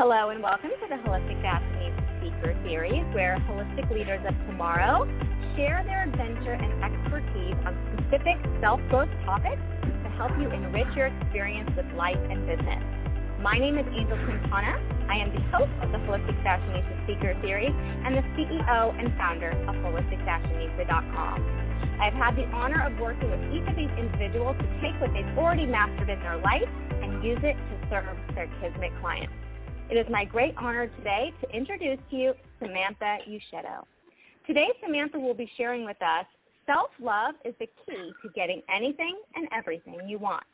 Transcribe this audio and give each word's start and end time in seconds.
Hello 0.00 0.32
and 0.32 0.40
welcome 0.42 0.72
to 0.80 0.86
the 0.88 0.96
Holistic 1.04 1.36
Destiny 1.44 1.92
Speaker 2.16 2.56
Series, 2.64 3.04
where 3.12 3.36
holistic 3.44 3.84
leaders 3.92 4.24
of 4.24 4.32
tomorrow 4.48 5.04
share 5.52 5.84
their 5.84 6.08
adventure 6.08 6.56
and 6.56 6.72
expertise 6.80 7.52
on 7.68 7.76
specific 7.84 8.40
self-growth 8.64 9.12
topics 9.28 9.60
to 9.84 10.08
help 10.16 10.32
you 10.40 10.48
enrich 10.48 10.88
your 10.96 11.12
experience 11.12 11.68
with 11.76 11.84
life 12.00 12.16
and 12.16 12.48
business. 12.48 12.80
My 13.44 13.60
name 13.60 13.76
is 13.76 13.84
Angel 13.92 14.16
Quintana. 14.24 14.80
I 15.12 15.20
am 15.20 15.36
the 15.36 15.44
host 15.52 15.76
of 15.84 15.92
the 15.92 16.00
Holistic 16.08 16.32
Fashionista 16.40 16.96
Speaker 17.04 17.36
Series 17.44 17.76
and 17.76 18.16
the 18.16 18.24
CEO 18.40 18.96
and 18.96 19.12
founder 19.20 19.52
of 19.68 19.76
HolisticFashionista.com. 19.84 21.36
I've 22.00 22.16
had 22.16 22.40
the 22.40 22.48
honor 22.56 22.88
of 22.88 22.96
working 22.96 23.28
with 23.28 23.44
each 23.52 23.68
of 23.68 23.76
these 23.76 23.92
individuals 24.00 24.56
to 24.64 24.68
take 24.80 24.96
what 24.96 25.12
they've 25.12 25.36
already 25.36 25.68
mastered 25.68 26.08
in 26.08 26.24
their 26.24 26.40
life 26.40 26.72
and 27.04 27.20
use 27.20 27.44
it 27.44 27.52
to 27.52 27.74
serve 27.92 28.16
their 28.32 28.48
Kismet 28.64 28.96
clients. 29.04 29.36
It 29.90 29.96
is 29.96 30.06
my 30.08 30.24
great 30.24 30.54
honor 30.56 30.86
today 30.98 31.32
to 31.40 31.50
introduce 31.50 31.98
to 32.10 32.16
you 32.16 32.32
Samantha 32.60 33.18
Ushedo. 33.28 33.82
Today, 34.46 34.68
Samantha 34.80 35.18
will 35.18 35.34
be 35.34 35.50
sharing 35.56 35.84
with 35.84 36.00
us 36.00 36.26
self-love 36.64 37.34
is 37.44 37.54
the 37.58 37.66
key 37.66 38.12
to 38.22 38.28
getting 38.32 38.62
anything 38.72 39.20
and 39.34 39.48
everything 39.52 39.98
you 40.06 40.16
want. 40.18 40.44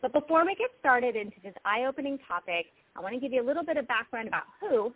But 0.00 0.14
before 0.14 0.46
we 0.46 0.54
get 0.54 0.70
started 0.80 1.14
into 1.14 1.36
this 1.44 1.52
eye-opening 1.66 2.20
topic, 2.26 2.68
I 2.96 3.00
want 3.00 3.12
to 3.12 3.20
give 3.20 3.34
you 3.34 3.42
a 3.42 3.46
little 3.46 3.62
bit 3.62 3.76
of 3.76 3.86
background 3.86 4.28
about 4.28 4.44
who 4.58 4.94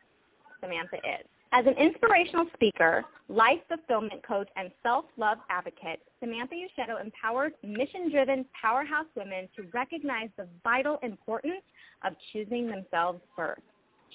Samantha 0.63 0.97
is. 0.97 1.27
As 1.53 1.67
an 1.67 1.75
inspirational 1.75 2.47
speaker, 2.55 3.05
life 3.29 3.61
fulfillment 3.69 4.27
coach, 4.27 4.49
and 4.57 4.71
self-love 4.83 5.39
advocate, 5.51 6.01
Samantha 6.21 6.55
Ushedo 6.55 7.05
empowers 7.05 7.53
mission-driven 7.63 8.47
powerhouse 8.59 9.07
women 9.15 9.47
to 9.57 9.65
recognize 9.75 10.31
the 10.39 10.49
vital 10.65 10.99
importance 11.03 11.63
of 12.03 12.15
choosing 12.33 12.67
themselves 12.67 13.21
first. 13.37 13.61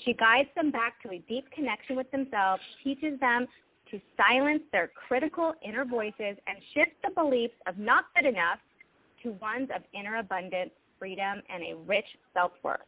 She 0.06 0.14
guides 0.14 0.50
them 0.56 0.72
back 0.72 1.02
to 1.04 1.12
a 1.12 1.20
deep 1.28 1.50
connection 1.52 1.96
with 1.96 2.10
themselves, 2.12 2.62
teaches 2.84 3.20
them 3.20 3.48
to 3.92 4.00
silence 4.16 4.62
their 4.72 4.88
critical 4.88 5.54
inner 5.66 5.84
voices, 5.84 6.38
and 6.48 6.58
shift 6.74 6.92
the 7.04 7.10
beliefs 7.12 7.56
of 7.68 7.78
not 7.78 8.06
good 8.16 8.26
enough 8.26 8.60
to 9.24 9.32
ones 9.34 9.70
of 9.76 9.82
inner 9.94 10.18
abundance, 10.18 10.72
freedom, 10.98 11.42
and 11.50 11.64
a 11.64 11.76
rich 11.86 12.06
self-worth. 12.34 12.80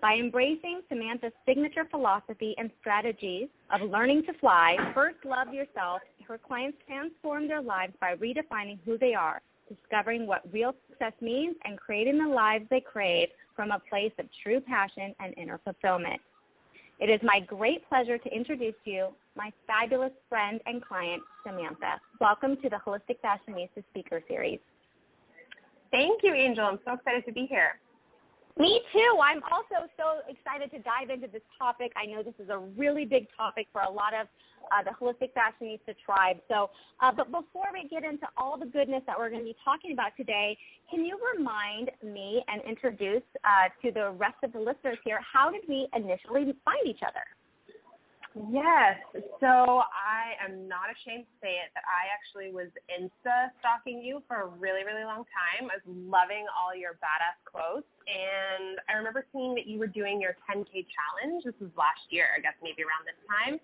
By 0.00 0.16
embracing 0.16 0.82
Samantha's 0.88 1.32
signature 1.46 1.86
philosophy 1.90 2.54
and 2.58 2.70
strategies 2.80 3.48
of 3.70 3.80
learning 3.90 4.24
to 4.26 4.34
fly, 4.34 4.76
first 4.94 5.16
love 5.24 5.54
yourself, 5.54 6.02
her 6.28 6.38
clients 6.38 6.78
transform 6.86 7.48
their 7.48 7.62
lives 7.62 7.94
by 8.00 8.14
redefining 8.16 8.78
who 8.84 8.98
they 8.98 9.14
are, 9.14 9.40
discovering 9.68 10.26
what 10.26 10.42
real 10.52 10.74
success 10.88 11.14
means, 11.20 11.56
and 11.64 11.78
creating 11.78 12.18
the 12.18 12.28
lives 12.28 12.66
they 12.68 12.80
crave 12.80 13.28
from 13.54 13.70
a 13.70 13.80
place 13.88 14.12
of 14.18 14.26
true 14.42 14.60
passion 14.60 15.14
and 15.18 15.34
inner 15.38 15.58
fulfillment. 15.64 16.20
It 16.98 17.10
is 17.10 17.20
my 17.22 17.40
great 17.40 17.86
pleasure 17.90 18.16
to 18.16 18.28
introduce 18.34 18.74
you 18.84 19.08
my 19.36 19.52
fabulous 19.66 20.12
friend 20.30 20.60
and 20.64 20.82
client, 20.82 21.22
Samantha. 21.44 22.00
Welcome 22.22 22.56
to 22.62 22.70
the 22.70 22.76
Holistic 22.86 23.18
Fashionista 23.22 23.84
Speaker 23.90 24.22
Series. 24.26 24.60
Thank 25.90 26.22
you, 26.22 26.32
Angel. 26.32 26.64
I'm 26.64 26.78
so 26.86 26.94
excited 26.94 27.26
to 27.26 27.32
be 27.32 27.44
here. 27.44 27.78
Me 28.58 28.80
too. 28.94 29.18
I'm 29.22 29.42
also 29.52 29.86
so 29.98 30.20
excited 30.26 30.70
to 30.70 30.78
dive 30.78 31.10
into 31.10 31.28
this 31.28 31.42
topic. 31.58 31.92
I 31.96 32.06
know 32.06 32.22
this 32.22 32.32
is 32.42 32.48
a 32.48 32.56
really 32.56 33.04
big 33.04 33.26
topic 33.36 33.66
for 33.72 33.82
a 33.82 33.90
lot 33.90 34.14
of 34.18 34.26
uh, 34.72 34.82
the 34.82 34.90
Holistic 34.90 35.30
Fashionista 35.32 35.94
tribe. 36.04 36.38
So, 36.48 36.70
uh, 37.00 37.12
but 37.12 37.30
before 37.30 37.66
we 37.72 37.88
get 37.88 38.04
into 38.04 38.26
all 38.36 38.58
the 38.58 38.66
goodness 38.66 39.02
that 39.06 39.18
we're 39.18 39.30
going 39.30 39.42
to 39.42 39.46
be 39.46 39.56
talking 39.64 39.92
about 39.92 40.12
today, 40.16 40.56
can 40.90 41.04
you 41.04 41.18
remind 41.36 41.90
me 42.02 42.42
and 42.48 42.62
introduce 42.62 43.22
uh, 43.44 43.68
to 43.82 43.92
the 43.92 44.10
rest 44.12 44.36
of 44.42 44.52
the 44.52 44.60
listeners 44.60 44.98
here, 45.04 45.20
how 45.20 45.50
did 45.50 45.62
we 45.68 45.88
initially 45.94 46.54
find 46.64 46.86
each 46.86 47.02
other? 47.02 47.24
Yes. 48.52 49.00
So 49.40 49.80
I 49.96 50.36
am 50.44 50.68
not 50.68 50.92
ashamed 50.92 51.24
to 51.24 51.34
say 51.40 51.56
it 51.56 51.72
that 51.72 51.88
I 51.88 52.12
actually 52.12 52.52
was 52.52 52.68
Insta 52.92 53.48
stalking 53.60 54.04
you 54.04 54.20
for 54.28 54.44
a 54.44 54.48
really, 54.60 54.84
really 54.84 55.08
long 55.08 55.24
time. 55.32 55.72
I 55.72 55.80
was 55.80 55.88
loving 55.88 56.44
all 56.52 56.76
your 56.76 57.00
badass 57.00 57.40
quotes. 57.48 57.88
And 58.04 58.76
I 58.92 59.00
remember 59.00 59.24
seeing 59.32 59.56
that 59.56 59.64
you 59.64 59.80
were 59.80 59.88
doing 59.88 60.20
your 60.20 60.36
10K 60.44 60.84
challenge. 60.84 61.48
This 61.48 61.56
was 61.64 61.72
last 61.80 62.04
year, 62.12 62.28
I 62.36 62.44
guess 62.44 62.52
maybe 62.60 62.84
around 62.84 63.08
this 63.08 63.16
time. 63.24 63.56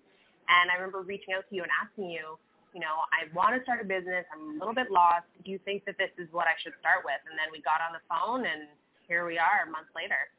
And 0.47 0.71
I 0.71 0.75
remember 0.75 1.01
reaching 1.01 1.33
out 1.33 1.45
to 1.49 1.55
you 1.55 1.63
and 1.63 1.71
asking 1.71 2.09
you, 2.09 2.37
you 2.73 2.81
know, 2.81 3.05
I 3.13 3.29
want 3.37 3.53
to 3.55 3.61
start 3.61 3.81
a 3.81 3.87
business. 3.87 4.25
I'm 4.33 4.57
a 4.57 4.59
little 4.59 4.73
bit 4.73 4.89
lost. 4.89 5.29
Do 5.45 5.51
you 5.51 5.59
think 5.61 5.85
that 5.85 5.97
this 5.97 6.09
is 6.17 6.27
what 6.33 6.47
I 6.49 6.57
should 6.61 6.73
start 6.81 7.05
with? 7.05 7.21
And 7.29 7.37
then 7.37 7.53
we 7.53 7.61
got 7.61 7.79
on 7.85 7.93
the 7.93 8.03
phone 8.09 8.49
and 8.49 8.67
here 9.07 9.25
we 9.25 9.37
are 9.37 9.67
a 9.67 9.69
month 9.69 9.87
later. 9.95 10.29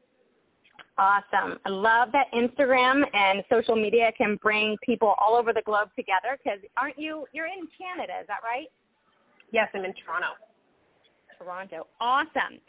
Awesome. 0.97 1.59
I 1.65 1.69
love 1.69 2.09
that 2.11 2.27
Instagram 2.31 3.03
and 3.13 3.43
social 3.49 3.75
media 3.75 4.11
can 4.17 4.37
bring 4.41 4.75
people 4.83 5.15
all 5.19 5.35
over 5.35 5.53
the 5.53 5.61
globe 5.63 5.89
together 5.95 6.39
because 6.41 6.59
aren't 6.77 6.99
you, 6.99 7.25
you're 7.31 7.47
in 7.47 7.67
Canada, 7.75 8.13
is 8.19 8.27
that 8.27 8.39
right? 8.43 8.67
Yes, 9.51 9.69
I'm 9.73 9.85
in 9.85 9.93
Toronto. 10.05 10.35
Toronto. 11.37 11.87
Awesome. 11.99 12.59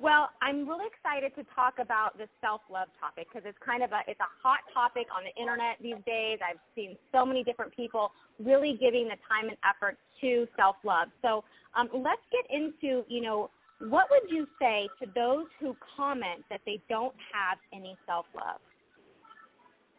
Well, 0.00 0.30
I'm 0.40 0.68
really 0.68 0.86
excited 0.86 1.34
to 1.34 1.44
talk 1.54 1.80
about 1.80 2.16
this 2.16 2.28
self-love 2.40 2.86
topic 3.00 3.26
because 3.26 3.42
it's 3.44 3.58
kind 3.58 3.82
of 3.82 3.90
a 3.90 4.00
it's 4.06 4.20
a 4.20 4.30
hot 4.42 4.60
topic 4.72 5.08
on 5.10 5.24
the 5.26 5.34
internet 5.40 5.76
these 5.82 5.98
days. 6.06 6.38
I've 6.38 6.62
seen 6.76 6.96
so 7.10 7.26
many 7.26 7.42
different 7.42 7.74
people 7.74 8.12
really 8.38 8.78
giving 8.78 9.08
the 9.08 9.18
time 9.26 9.48
and 9.50 9.58
effort 9.66 9.98
to 10.20 10.46
self-love. 10.56 11.08
So 11.20 11.42
um, 11.74 11.88
let's 11.92 12.22
get 12.30 12.46
into 12.48 13.02
you 13.08 13.20
know 13.20 13.50
what 13.90 14.06
would 14.10 14.30
you 14.30 14.46
say 14.60 14.88
to 15.02 15.10
those 15.14 15.46
who 15.58 15.76
comment 15.96 16.44
that 16.50 16.60
they 16.64 16.80
don't 16.88 17.14
have 17.34 17.58
any 17.72 17.96
self-love? 18.06 18.62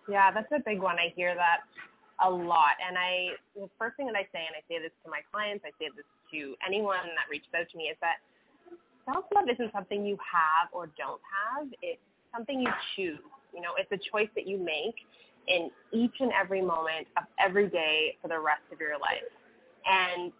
Yeah, 0.08 0.32
that's 0.32 0.52
a 0.56 0.60
big 0.64 0.80
one. 0.80 0.96
I 0.96 1.12
hear 1.16 1.36
that 1.36 1.64
a 2.24 2.30
lot. 2.30 2.76
And 2.84 2.98
I, 2.98 3.40
the 3.56 3.70
first 3.80 3.96
thing 3.96 4.08
that 4.08 4.20
I 4.20 4.28
say, 4.36 4.44
and 4.44 4.56
I 4.56 4.64
say 4.68 4.84
this 4.84 4.92
to 5.06 5.10
my 5.12 5.24
clients, 5.32 5.64
I 5.64 5.72
say 5.80 5.88
this 5.96 6.04
to 6.36 6.56
anyone 6.60 7.08
that 7.16 7.32
reaches 7.32 7.52
out 7.56 7.72
to 7.72 7.78
me, 7.78 7.88
is 7.88 7.98
that 8.04 8.20
self-love 9.12 9.46
isn't 9.52 9.72
something 9.74 10.06
you 10.06 10.18
have 10.18 10.70
or 10.72 10.88
don't 10.98 11.22
have. 11.26 11.68
It's 11.82 12.02
something 12.34 12.60
you 12.60 12.72
choose. 12.96 13.20
You 13.54 13.62
know, 13.62 13.72
it's 13.78 13.92
a 13.92 14.10
choice 14.12 14.30
that 14.36 14.48
you 14.48 14.58
make 14.58 14.96
in 15.48 15.72
each 15.92 16.14
and 16.20 16.32
every 16.40 16.62
moment 16.62 17.08
of 17.18 17.24
every 17.40 17.68
day 17.68 18.18
for 18.22 18.28
the 18.28 18.40
rest 18.40 18.62
of 18.72 18.80
your 18.80 19.00
life. 19.00 19.26
And 19.86 20.32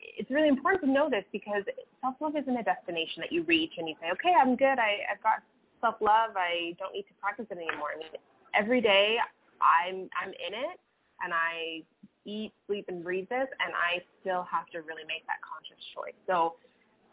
it's 0.00 0.30
really 0.30 0.48
important 0.48 0.84
to 0.84 0.90
know 0.90 1.08
this 1.08 1.24
because 1.32 1.62
self-love 2.02 2.36
isn't 2.36 2.56
a 2.56 2.62
destination 2.62 3.20
that 3.22 3.32
you 3.32 3.42
reach 3.44 3.72
and 3.78 3.88
you 3.88 3.94
say, 4.00 4.10
okay, 4.12 4.34
I'm 4.38 4.56
good. 4.56 4.78
I, 4.78 5.00
I've 5.10 5.22
got 5.22 5.42
self-love. 5.80 6.36
I 6.36 6.76
don't 6.78 6.92
need 6.92 7.04
to 7.08 7.14
practice 7.20 7.46
it 7.50 7.56
anymore. 7.56 7.96
I 7.96 7.98
mean, 7.98 8.12
every 8.54 8.80
day 8.80 9.16
I'm, 9.62 10.08
I'm 10.20 10.30
in 10.30 10.52
it 10.52 10.78
and 11.24 11.32
I 11.32 11.82
eat, 12.26 12.52
sleep, 12.66 12.84
and 12.88 13.02
breathe 13.02 13.28
this, 13.30 13.48
and 13.64 13.72
I 13.72 14.04
still 14.20 14.44
have 14.50 14.66
to 14.76 14.84
really 14.84 15.02
make 15.08 15.24
that 15.26 15.40
conscious 15.40 15.82
choice. 15.96 16.14
So 16.28 16.54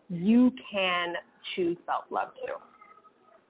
you 0.09 0.51
can 0.71 1.13
choose 1.55 1.77
self-love 1.85 2.29
too 2.45 2.53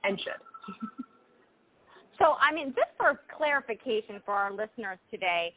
and 0.04 0.20
should. 0.20 0.34
so, 2.20 2.36
I 2.40 2.54
mean, 2.54 2.68
just 2.68 2.90
for 2.98 3.20
clarification 3.36 4.22
for 4.26 4.34
our 4.34 4.52
listeners 4.52 4.98
today, 5.12 5.54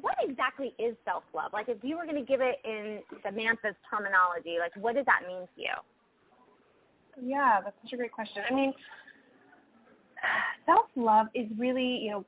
what 0.00 0.16
exactly 0.20 0.74
is 0.78 0.96
self-love? 1.04 1.52
Like 1.52 1.68
if 1.68 1.78
you 1.82 1.96
were 1.96 2.04
going 2.04 2.16
to 2.16 2.24
give 2.24 2.40
it 2.40 2.56
in 2.64 3.00
Samantha's 3.22 3.76
terminology, 3.88 4.56
like 4.58 4.72
what 4.76 4.94
does 4.94 5.06
that 5.06 5.22
mean 5.26 5.42
to 5.54 5.60
you? 5.60 5.74
Yeah, 7.22 7.60
that's 7.62 7.76
such 7.82 7.92
a 7.92 7.96
great 7.96 8.12
question. 8.12 8.42
I 8.48 8.54
mean, 8.54 8.72
self-love 10.66 11.28
is 11.34 11.46
really, 11.58 12.00
you 12.02 12.10
know, 12.10 12.24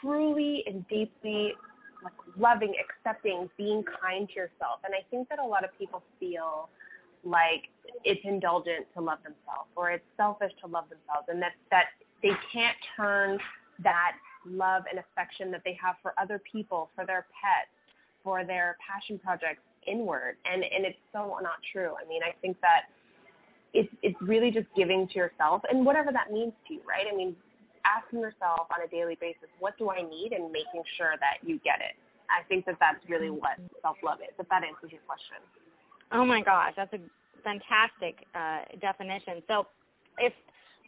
truly 0.00 0.64
and 0.66 0.86
deeply 0.88 1.52
like 2.06 2.36
loving, 2.38 2.74
accepting, 2.78 3.50
being 3.56 3.82
kind 4.00 4.28
to 4.28 4.34
yourself. 4.34 4.80
And 4.84 4.94
I 4.94 5.02
think 5.10 5.28
that 5.28 5.38
a 5.38 5.44
lot 5.44 5.64
of 5.64 5.76
people 5.78 6.02
feel 6.20 6.68
like 7.24 7.68
it's 8.04 8.20
indulgent 8.24 8.86
to 8.94 9.00
love 9.00 9.18
themselves 9.24 9.68
or 9.74 9.90
it's 9.90 10.04
selfish 10.16 10.52
to 10.62 10.68
love 10.68 10.84
themselves 10.88 11.26
and 11.28 11.42
that, 11.42 11.52
that 11.70 11.86
they 12.22 12.30
can't 12.52 12.76
turn 12.96 13.38
that 13.82 14.12
love 14.46 14.84
and 14.88 15.00
affection 15.00 15.50
that 15.50 15.62
they 15.64 15.76
have 15.82 15.96
for 16.02 16.14
other 16.18 16.40
people, 16.50 16.90
for 16.94 17.04
their 17.04 17.26
pets, 17.34 17.74
for 18.22 18.44
their 18.44 18.76
passion 18.78 19.18
projects 19.18 19.62
inward. 19.86 20.36
And, 20.44 20.62
and 20.62 20.84
it's 20.86 20.98
so 21.12 21.36
not 21.42 21.58
true. 21.72 21.94
I 22.00 22.08
mean, 22.08 22.22
I 22.22 22.32
think 22.40 22.60
that 22.60 22.82
it's, 23.74 23.92
it's 24.02 24.16
really 24.22 24.52
just 24.52 24.66
giving 24.76 25.08
to 25.08 25.14
yourself 25.14 25.62
and 25.68 25.84
whatever 25.84 26.12
that 26.12 26.32
means 26.32 26.52
to 26.68 26.74
you, 26.74 26.80
right? 26.88 27.06
I 27.12 27.16
mean, 27.16 27.34
asking 27.84 28.20
yourself 28.20 28.66
on 28.74 28.82
a 28.84 28.88
daily 28.88 29.16
basis, 29.20 29.48
what 29.58 29.78
do 29.78 29.90
I 29.90 30.02
need 30.02 30.32
and 30.32 30.50
making 30.50 30.82
sure 30.96 31.14
that 31.20 31.46
you 31.46 31.58
get 31.64 31.80
it. 31.80 31.94
I 32.30 32.42
think 32.48 32.64
that 32.66 32.76
that's 32.80 33.02
really 33.08 33.30
what 33.30 33.58
self-love 33.82 34.18
is, 34.20 34.34
if 34.38 34.48
that 34.48 34.62
answers 34.64 34.92
your 34.92 35.02
question. 35.06 35.38
Oh 36.12 36.24
my 36.24 36.42
gosh, 36.42 36.74
that's 36.76 36.92
a 36.92 37.00
fantastic 37.42 38.26
uh, 38.34 38.62
definition. 38.80 39.42
So 39.48 39.66
if 40.18 40.32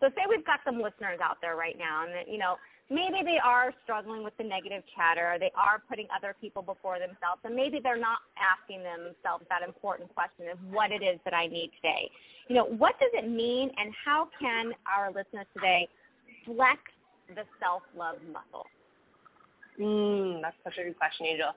so 0.00 0.08
say 0.14 0.22
we've 0.28 0.46
got 0.46 0.60
some 0.64 0.76
listeners 0.80 1.18
out 1.22 1.38
there 1.42 1.56
right 1.56 1.76
now 1.76 2.04
and 2.06 2.14
that, 2.14 2.30
you 2.30 2.38
know, 2.38 2.54
maybe 2.90 3.22
they 3.24 3.38
are 3.42 3.74
struggling 3.82 4.22
with 4.22 4.36
the 4.38 4.44
negative 4.44 4.82
chatter. 4.94 5.36
They 5.40 5.50
are 5.56 5.82
putting 5.88 6.06
other 6.14 6.34
people 6.40 6.62
before 6.62 6.98
themselves, 6.98 7.42
and 7.44 7.54
maybe 7.54 7.80
they're 7.82 7.98
not 7.98 8.18
asking 8.38 8.82
themselves 8.82 9.44
that 9.50 9.62
important 9.66 10.14
question 10.14 10.48
of 10.52 10.58
what 10.72 10.92
it 10.92 11.02
is 11.02 11.18
that 11.24 11.34
I 11.34 11.46
need 11.46 11.70
today. 11.82 12.10
You 12.48 12.54
know, 12.56 12.64
what 12.64 12.98
does 13.00 13.10
it 13.12 13.28
mean, 13.28 13.70
and 13.76 13.92
how 14.04 14.28
can 14.40 14.72
our 14.86 15.08
listeners 15.08 15.46
today 15.52 15.88
flex 16.46 16.78
the 17.28 17.42
self-love 17.60 18.16
muscle? 18.32 18.66
Mm, 19.80 20.42
that's 20.42 20.56
such 20.64 20.78
a 20.78 20.84
good 20.84 20.98
question, 20.98 21.26
Angel. 21.26 21.50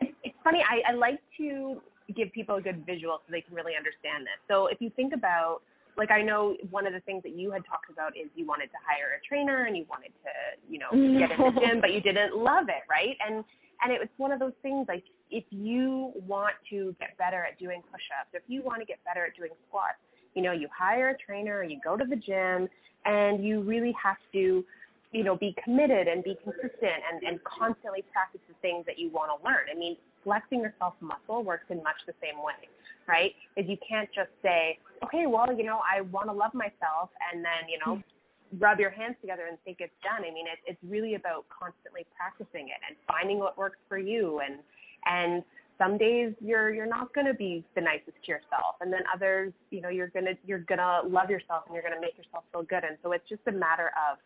It's 0.00 0.36
funny. 0.42 0.62
I, 0.68 0.92
I 0.92 0.94
like 0.94 1.20
to 1.38 1.80
give 2.14 2.32
people 2.32 2.56
a 2.56 2.62
good 2.62 2.84
visual 2.86 3.18
so 3.18 3.30
they 3.30 3.40
can 3.40 3.54
really 3.54 3.76
understand 3.76 4.24
this. 4.24 4.38
So 4.48 4.66
if 4.66 4.80
you 4.80 4.90
think 4.96 5.12
about, 5.12 5.62
like, 5.96 6.10
I 6.10 6.22
know 6.22 6.56
one 6.70 6.86
of 6.86 6.92
the 6.92 7.00
things 7.00 7.22
that 7.24 7.36
you 7.36 7.50
had 7.50 7.64
talked 7.66 7.90
about 7.90 8.16
is 8.16 8.28
you 8.34 8.46
wanted 8.46 8.66
to 8.68 8.78
hire 8.86 9.18
a 9.18 9.26
trainer 9.26 9.64
and 9.64 9.76
you 9.76 9.84
wanted 9.90 10.12
to, 10.24 10.32
you 10.70 10.78
know, 10.78 10.90
get 11.18 11.30
in 11.32 11.54
the 11.54 11.60
gym, 11.60 11.80
but 11.80 11.92
you 11.92 12.00
didn't 12.00 12.36
love 12.36 12.68
it, 12.68 12.82
right? 12.88 13.16
And 13.26 13.44
and 13.82 13.92
it 13.92 13.98
was 13.98 14.08
one 14.18 14.30
of 14.30 14.38
those 14.38 14.52
things 14.60 14.86
like 14.88 15.04
if 15.30 15.44
you 15.50 16.12
want 16.26 16.54
to 16.68 16.94
get 17.00 17.16
better 17.16 17.44
at 17.44 17.58
doing 17.58 17.82
push-ups, 17.90 18.28
if 18.34 18.42
you 18.46 18.62
want 18.62 18.80
to 18.80 18.84
get 18.84 18.98
better 19.04 19.24
at 19.24 19.34
doing 19.36 19.50
squats, 19.68 19.96
you 20.34 20.42
know, 20.42 20.52
you 20.52 20.68
hire 20.76 21.10
a 21.10 21.16
trainer, 21.16 21.62
you 21.62 21.80
go 21.82 21.96
to 21.96 22.04
the 22.04 22.16
gym, 22.16 22.68
and 23.04 23.44
you 23.44 23.62
really 23.62 23.94
have 24.02 24.18
to 24.32 24.64
you 25.12 25.24
know, 25.24 25.36
be 25.36 25.54
committed 25.62 26.06
and 26.06 26.22
be 26.22 26.36
consistent 26.42 27.02
and, 27.10 27.22
and 27.26 27.42
constantly 27.44 28.04
practice 28.12 28.40
the 28.48 28.54
things 28.62 28.86
that 28.86 28.98
you 28.98 29.10
want 29.10 29.30
to 29.30 29.44
learn. 29.44 29.66
I 29.70 29.76
mean, 29.76 29.96
flexing 30.22 30.60
your 30.60 30.74
self 30.78 30.94
muscle 31.00 31.42
works 31.42 31.66
in 31.70 31.82
much 31.82 31.96
the 32.06 32.14
same 32.22 32.42
way, 32.42 32.68
right? 33.08 33.34
Is 33.56 33.66
you 33.68 33.76
can't 33.86 34.08
just 34.14 34.30
say, 34.42 34.78
okay, 35.02 35.26
well, 35.26 35.52
you 35.52 35.64
know, 35.64 35.80
I 35.82 36.02
want 36.02 36.28
to 36.28 36.32
love 36.32 36.54
myself 36.54 37.10
and 37.32 37.44
then, 37.44 37.66
you 37.68 37.78
know, 37.84 38.00
hmm. 38.00 38.58
rub 38.58 38.78
your 38.78 38.90
hands 38.90 39.16
together 39.20 39.46
and 39.48 39.58
think 39.64 39.78
it's 39.80 39.92
done. 40.02 40.22
I 40.22 40.32
mean, 40.32 40.46
it, 40.46 40.58
it's 40.66 40.80
really 40.86 41.14
about 41.14 41.46
constantly 41.50 42.06
practicing 42.16 42.68
it 42.68 42.78
and 42.86 42.96
finding 43.08 43.38
what 43.38 43.58
works 43.58 43.78
for 43.88 43.98
you. 43.98 44.40
And, 44.46 44.60
and 45.06 45.42
some 45.76 45.98
days 45.98 46.34
you're, 46.40 46.72
you're 46.72 46.86
not 46.86 47.12
going 47.14 47.26
to 47.26 47.34
be 47.34 47.64
the 47.74 47.80
nicest 47.80 48.14
to 48.26 48.28
yourself. 48.30 48.76
And 48.80 48.92
then 48.92 49.00
others, 49.12 49.52
you 49.70 49.80
know, 49.80 49.88
you're 49.88 50.08
going 50.08 50.26
to, 50.26 50.36
you're 50.46 50.60
going 50.60 50.78
to 50.78 51.00
love 51.08 51.30
yourself 51.30 51.64
and 51.66 51.74
you're 51.74 51.82
going 51.82 51.94
to 51.94 52.00
make 52.00 52.16
yourself 52.16 52.44
feel 52.52 52.62
good. 52.62 52.84
And 52.84 52.96
so 53.02 53.10
it's 53.10 53.28
just 53.28 53.42
a 53.48 53.52
matter 53.52 53.90
of 53.96 54.18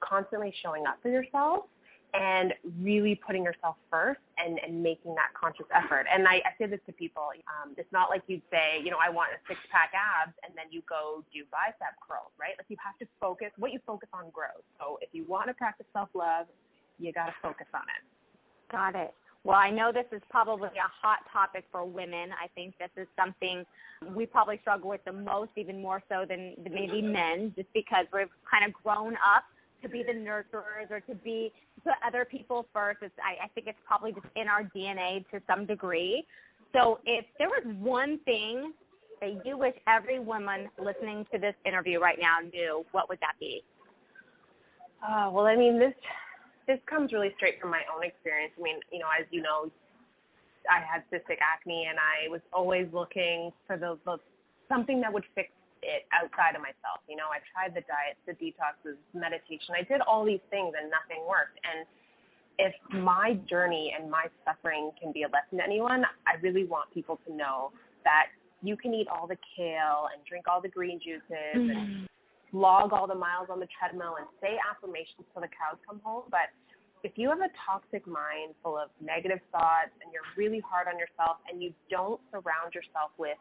constantly 0.00 0.52
showing 0.62 0.86
up 0.86 0.98
for 1.02 1.08
yourself 1.08 1.64
and 2.14 2.54
really 2.80 3.14
putting 3.26 3.44
yourself 3.44 3.76
first 3.90 4.20
and, 4.38 4.58
and 4.64 4.82
making 4.82 5.14
that 5.14 5.28
conscious 5.38 5.66
effort. 5.74 6.06
And 6.12 6.26
I, 6.26 6.36
I 6.36 6.52
say 6.58 6.66
this 6.66 6.80
to 6.86 6.92
people. 6.92 7.28
Um, 7.44 7.74
it's 7.76 7.92
not 7.92 8.08
like 8.08 8.22
you'd 8.26 8.42
say, 8.50 8.80
you 8.82 8.90
know, 8.90 8.96
I 9.02 9.10
want 9.10 9.30
a 9.32 9.38
six-pack 9.48 9.92
abs, 9.92 10.32
and 10.42 10.54
then 10.56 10.66
you 10.70 10.82
go 10.88 11.24
do 11.34 11.42
bicep 11.50 11.94
curls, 12.00 12.32
right? 12.40 12.54
Like 12.56 12.66
you 12.68 12.76
have 12.82 12.96
to 12.98 13.06
focus. 13.20 13.50
What 13.58 13.72
you 13.72 13.80
focus 13.86 14.08
on 14.14 14.30
grows. 14.32 14.64
So 14.78 14.98
if 15.02 15.10
you 15.12 15.24
want 15.28 15.48
to 15.48 15.54
practice 15.54 15.86
self-love, 15.92 16.46
you 16.98 17.12
got 17.12 17.26
to 17.26 17.34
focus 17.42 17.66
on 17.74 17.82
it. 17.82 18.72
Got 18.72 18.94
it. 18.94 19.12
Well, 19.44 19.56
I 19.56 19.70
know 19.70 19.92
this 19.92 20.06
is 20.10 20.22
probably 20.30 20.68
a 20.68 20.90
hot 21.02 21.18
topic 21.32 21.64
for 21.70 21.84
women. 21.84 22.30
I 22.32 22.48
think 22.54 22.74
this 22.78 22.90
is 22.96 23.06
something 23.16 23.64
we 24.14 24.26
probably 24.26 24.58
struggle 24.62 24.88
with 24.88 25.04
the 25.04 25.12
most, 25.12 25.50
even 25.56 25.80
more 25.80 26.02
so 26.08 26.24
than 26.26 26.54
maybe 26.68 27.02
men, 27.02 27.52
just 27.54 27.68
because 27.72 28.06
we've 28.12 28.26
kind 28.50 28.64
of 28.64 28.72
grown 28.72 29.14
up 29.14 29.44
to 29.82 29.88
be 29.88 30.02
the 30.02 30.12
nurturers 30.12 30.90
or 30.90 31.00
to 31.00 31.14
be 31.14 31.52
put 31.84 31.94
other 32.06 32.24
people 32.24 32.66
first. 32.72 32.98
It's, 33.02 33.14
I, 33.18 33.44
I 33.44 33.48
think 33.48 33.66
it's 33.66 33.78
probably 33.86 34.12
just 34.12 34.26
in 34.34 34.48
our 34.48 34.64
DNA 34.74 35.28
to 35.30 35.40
some 35.46 35.66
degree. 35.66 36.24
So 36.74 36.98
if 37.04 37.24
there 37.38 37.48
was 37.48 37.62
one 37.78 38.18
thing 38.24 38.72
that 39.20 39.44
you 39.44 39.56
wish 39.56 39.74
every 39.86 40.18
woman 40.18 40.68
listening 40.78 41.26
to 41.32 41.38
this 41.38 41.54
interview 41.64 42.00
right 42.00 42.18
now 42.20 42.38
knew, 42.52 42.84
what 42.92 43.08
would 43.08 43.18
that 43.20 43.34
be? 43.40 43.62
Uh, 45.06 45.30
well, 45.32 45.46
I 45.46 45.56
mean, 45.56 45.78
this 45.78 45.94
this 46.66 46.78
comes 46.90 47.12
really 47.12 47.32
straight 47.36 47.60
from 47.60 47.70
my 47.70 47.82
own 47.94 48.02
experience. 48.02 48.52
I 48.58 48.62
mean, 48.62 48.80
you 48.90 48.98
know, 48.98 49.06
as 49.18 49.26
you 49.30 49.40
know, 49.40 49.70
I 50.68 50.80
had 50.80 51.04
cystic 51.12 51.38
acne, 51.40 51.86
and 51.88 51.96
I 51.98 52.28
was 52.28 52.40
always 52.52 52.88
looking 52.92 53.52
for 53.66 53.76
the, 53.76 53.98
the 54.04 54.18
something 54.68 55.00
that 55.02 55.12
would 55.12 55.24
fix 55.34 55.50
it 55.86 56.10
outside 56.10 56.58
of 56.58 56.62
myself. 56.62 57.06
You 57.06 57.14
know, 57.14 57.30
I 57.30 57.38
tried 57.54 57.78
the 57.78 57.86
diets, 57.86 58.18
the 58.26 58.34
detoxes, 58.34 58.98
meditation. 59.14 59.78
I 59.78 59.86
did 59.86 60.02
all 60.02 60.26
these 60.26 60.42
things 60.50 60.74
and 60.74 60.90
nothing 60.90 61.22
worked. 61.22 61.62
And 61.62 61.86
if 62.58 62.74
my 62.90 63.38
journey 63.48 63.94
and 63.94 64.10
my 64.10 64.26
suffering 64.44 64.90
can 65.00 65.12
be 65.12 65.22
a 65.22 65.30
lesson 65.30 65.58
to 65.58 65.64
anyone, 65.64 66.04
I 66.26 66.40
really 66.42 66.64
want 66.64 66.90
people 66.92 67.20
to 67.26 67.30
know 67.32 67.70
that 68.04 68.34
you 68.62 68.76
can 68.76 68.92
eat 68.94 69.06
all 69.08 69.26
the 69.26 69.38
kale 69.54 70.10
and 70.10 70.24
drink 70.26 70.50
all 70.50 70.60
the 70.60 70.68
green 70.68 70.98
juices 70.98 71.54
mm-hmm. 71.54 71.70
and 71.70 72.08
log 72.52 72.92
all 72.92 73.06
the 73.06 73.14
miles 73.14 73.48
on 73.50 73.60
the 73.60 73.68
treadmill 73.78 74.16
and 74.18 74.26
say 74.40 74.56
affirmations 74.58 75.28
till 75.32 75.42
the 75.42 75.52
cows 75.52 75.78
come 75.86 76.00
home. 76.02 76.24
But 76.30 76.50
if 77.04 77.12
you 77.14 77.28
have 77.28 77.40
a 77.40 77.52
toxic 77.54 78.06
mind 78.06 78.56
full 78.62 78.78
of 78.78 78.88
negative 79.04 79.38
thoughts 79.52 79.92
and 80.02 80.10
you're 80.10 80.26
really 80.36 80.60
hard 80.64 80.88
on 80.88 80.98
yourself 80.98 81.38
and 81.50 81.62
you 81.62 81.72
don't 81.90 82.20
surround 82.32 82.74
yourself 82.74 83.12
with 83.18 83.36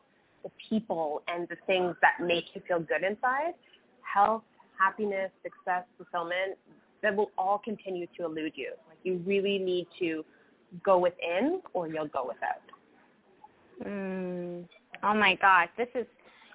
the 0.45 0.51
people 0.69 1.23
and 1.27 1.47
the 1.49 1.57
things 1.65 1.95
that 2.01 2.25
make 2.25 2.45
you 2.53 2.61
feel 2.67 2.79
good 2.79 3.03
inside, 3.03 3.53
health, 4.01 4.43
happiness, 4.79 5.31
success, 5.43 5.83
fulfillment, 5.97 6.57
that 7.01 7.15
will 7.15 7.31
all 7.37 7.57
continue 7.57 8.07
to 8.17 8.25
elude 8.25 8.53
you. 8.55 8.71
Like 8.87 8.99
you 9.03 9.21
really 9.25 9.57
need 9.57 9.87
to 9.99 10.23
go 10.83 10.99
within 10.99 11.61
or 11.73 11.87
you'll 11.87 12.07
go 12.07 12.27
without. 12.27 12.61
Mm. 13.85 14.65
Oh 15.03 15.13
my 15.13 15.35
gosh, 15.41 15.69
this 15.77 15.87
is, 15.95 16.05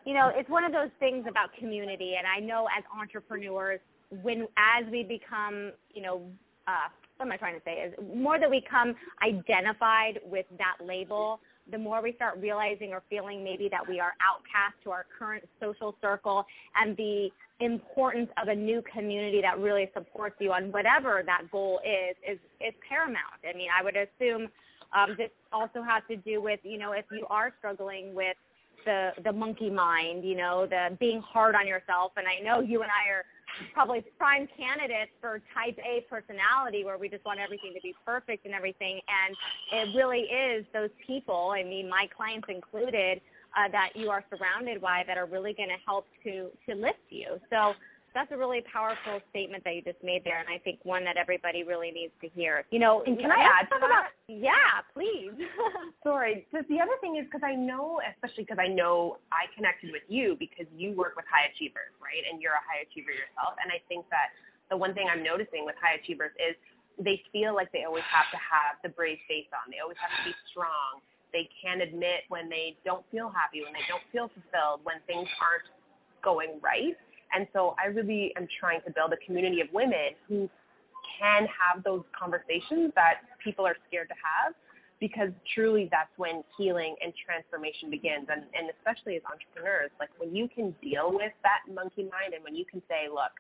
you 0.07 0.15
know, 0.15 0.31
it's 0.35 0.49
one 0.49 0.65
of 0.65 0.73
those 0.73 0.91
things 0.99 1.27
about 1.29 1.51
community. 1.59 2.15
And 2.17 2.27
I 2.27 2.45
know 2.45 2.69
as 2.77 2.85
entrepreneurs, 2.97 3.81
when 4.23 4.47
as 4.57 4.91
we 4.91 5.03
become, 5.03 5.73
you 5.95 6.03
know, 6.03 6.23
uh, 6.67 6.89
what 7.17 7.27
am 7.27 7.33
I 7.33 7.37
trying 7.37 7.55
to 7.55 7.65
say 7.65 7.73
is 7.73 7.93
more 8.17 8.39
that 8.39 8.49
we 8.49 8.63
come 8.69 8.95
identified 9.23 10.21
with 10.25 10.47
that 10.59 10.85
label, 10.85 11.41
the 11.71 11.79
more 11.79 12.03
we 12.03 12.13
start 12.15 12.39
realizing 12.41 12.93
or 12.93 13.03
feeling 13.09 13.43
maybe 13.45 13.69
that 13.71 13.87
we 13.87 14.01
are 14.01 14.13
outcast 14.21 14.75
to 14.85 14.91
our 14.91 15.07
current 15.19 15.47
social 15.61 15.95
circle 16.01 16.45
and 16.77 16.97
the 16.97 17.31
importance 17.61 18.29
of 18.41 18.49
a 18.49 18.55
new 18.55 18.83
community 18.93 19.41
that 19.41 19.59
really 19.59 19.91
supports 19.95 20.37
you 20.41 20.53
on 20.53 20.73
whatever 20.73 21.23
that 21.25 21.43
goal 21.51 21.81
is 21.85 22.17
is 22.27 22.39
is 22.61 22.75
paramount. 22.89 23.41
I 23.49 23.57
mean, 23.57 23.69
I 23.77 23.83
would 23.83 23.97
assume 23.97 24.49
um, 24.93 25.15
this 25.17 25.31
also 25.53 25.83
has 25.83 26.03
to 26.09 26.17
do 26.17 26.41
with 26.41 26.61
you 26.63 26.79
know 26.79 26.93
if 26.93 27.05
you 27.11 27.27
are 27.29 27.53
struggling 27.59 28.15
with 28.15 28.37
the 28.85 29.11
the 29.25 29.33
monkey 29.33 29.71
mind, 29.71 30.25
you 30.25 30.37
know, 30.37 30.67
the 30.67 30.97
being 30.99 31.21
hard 31.21 31.55
on 31.55 31.67
yourself. 31.67 32.13
And 32.17 32.27
I 32.27 32.41
know 32.43 32.61
you 32.61 32.83
and 32.83 32.91
I 32.91 33.11
are 33.11 33.25
probably 33.75 34.05
prime 34.19 34.49
candidates 34.57 35.11
for 35.21 35.41
type 35.55 35.79
A 35.79 36.05
personality 36.09 36.85
where 36.85 36.99
we 36.99 37.09
just 37.09 37.25
want 37.25 37.41
everything 37.41 37.73
to 37.75 37.81
be 37.81 37.95
perfect 38.05 38.45
and 38.47 38.55
everything. 38.55 39.01
And 39.09 39.37
it 39.73 39.97
really 39.97 40.21
is 40.21 40.65
those 40.73 40.91
people, 41.07 41.53
I 41.55 41.63
mean, 41.63 41.89
my 41.89 42.09
clients 42.17 42.49
included, 42.49 43.21
uh, 43.57 43.69
that 43.73 43.91
you 43.95 44.11
are 44.11 44.25
surrounded 44.31 44.81
by 44.81 45.03
that 45.07 45.19
are 45.19 45.27
really 45.27 45.53
going 45.53 45.69
to 45.69 45.81
help 45.85 46.07
to, 46.25 46.51
to 46.69 46.75
lift 46.75 47.01
you. 47.09 47.41
So 47.51 47.75
that's 48.15 48.33
a 48.33 48.37
really 48.37 48.63
powerful 48.73 49.21
statement 49.31 49.63
that 49.65 49.75
you 49.75 49.83
just 49.83 50.03
made 50.03 50.25
there, 50.25 50.39
and 50.41 50.49
I 50.49 50.59
think 50.59 50.81
one 50.83 51.05
that 51.05 51.17
everybody 51.17 51.63
really 51.63 51.91
needs 51.91 52.13
to 52.21 52.29
hear. 52.29 52.65
You 52.71 52.79
know, 52.79 53.03
and 53.07 53.19
can 53.19 53.31
I 53.31 53.39
add 53.39 53.71
to 53.71 53.79
that? 53.81 54.11
Yeah, 54.27 54.83
please. 54.95 55.31
Sorry. 56.03 56.47
So 56.51 56.63
the 56.69 56.81
other 56.81 56.99
thing 57.01 57.17
is 57.17 57.27
because 57.31 57.47
I 57.47 57.55
know, 57.55 58.01
especially 58.15 58.45
because 58.45 58.59
I 58.59 58.69
know 58.69 59.19
I 59.31 59.47
connected 59.55 59.93
with 59.93 60.03
you 60.09 60.37
because 60.39 60.67
you 60.75 60.93
work 60.93 61.15
with 61.15 61.27
high 61.31 61.51
achievers, 61.55 61.95
right? 62.03 62.23
And 62.27 62.43
you're 62.43 62.59
a 62.59 62.65
high 62.67 62.83
achiever 62.83 63.15
yourself, 63.15 63.55
and 63.63 63.71
I 63.71 63.79
think 63.87 64.07
that 64.11 64.35
the 64.71 64.77
one 64.77 64.95
thing 64.95 65.07
I'm 65.11 65.23
noticing 65.23 65.67
with 65.67 65.79
high 65.79 65.99
achievers 65.99 66.35
is 66.39 66.55
they 66.99 67.23
feel 67.33 67.55
like 67.55 67.71
they 67.73 67.85
always 67.87 68.07
have 68.11 68.31
to 68.31 68.39
have 68.39 68.79
the 68.83 68.91
brave 68.91 69.19
face 69.27 69.49
on. 69.55 69.71
They 69.71 69.79
always 69.79 69.99
have 70.03 70.13
to 70.21 70.23
be 70.31 70.35
strong. 70.51 71.01
They 71.33 71.49
can't 71.63 71.81
admit 71.81 72.27
when 72.29 72.51
they 72.51 72.77
don't 72.85 73.07
feel 73.15 73.31
happy, 73.31 73.63
when 73.63 73.73
they 73.73 73.87
don't 73.87 74.03
feel 74.11 74.27
fulfilled, 74.35 74.83
when 74.83 74.99
things 75.07 75.31
aren't 75.39 75.71
going 76.23 76.59
right 76.61 76.99
and 77.35 77.47
so 77.53 77.75
I 77.83 77.87
really 77.89 78.33
am 78.37 78.47
trying 78.59 78.81
to 78.87 78.91
build 78.91 79.13
a 79.13 79.17
community 79.25 79.61
of 79.61 79.69
women 79.73 80.15
who 80.29 80.49
can 81.19 81.47
have 81.47 81.83
those 81.85 82.03
conversations 82.19 82.93
that 82.95 83.23
people 83.43 83.67
are 83.67 83.77
scared 83.89 84.09
to 84.09 84.15
have 84.15 84.55
because 85.01 85.31
truly 85.55 85.89
that's 85.91 86.13
when 86.17 86.45
healing 86.59 86.95
and 87.03 87.13
transformation 87.17 87.91
begins. 87.91 88.29
And, 88.29 88.45
and 88.53 88.69
especially 88.77 89.17
as 89.17 89.23
entrepreneurs, 89.25 89.91
like 89.99 90.11
when 90.19 90.37
you 90.37 90.47
can 90.47 90.75
deal 90.83 91.11
with 91.11 91.33
that 91.43 91.65
monkey 91.73 92.05
mind 92.05 92.37
and 92.37 92.45
when 92.45 92.55
you 92.55 92.65
can 92.65 92.83
say, 92.89 93.09
look, 93.09 93.33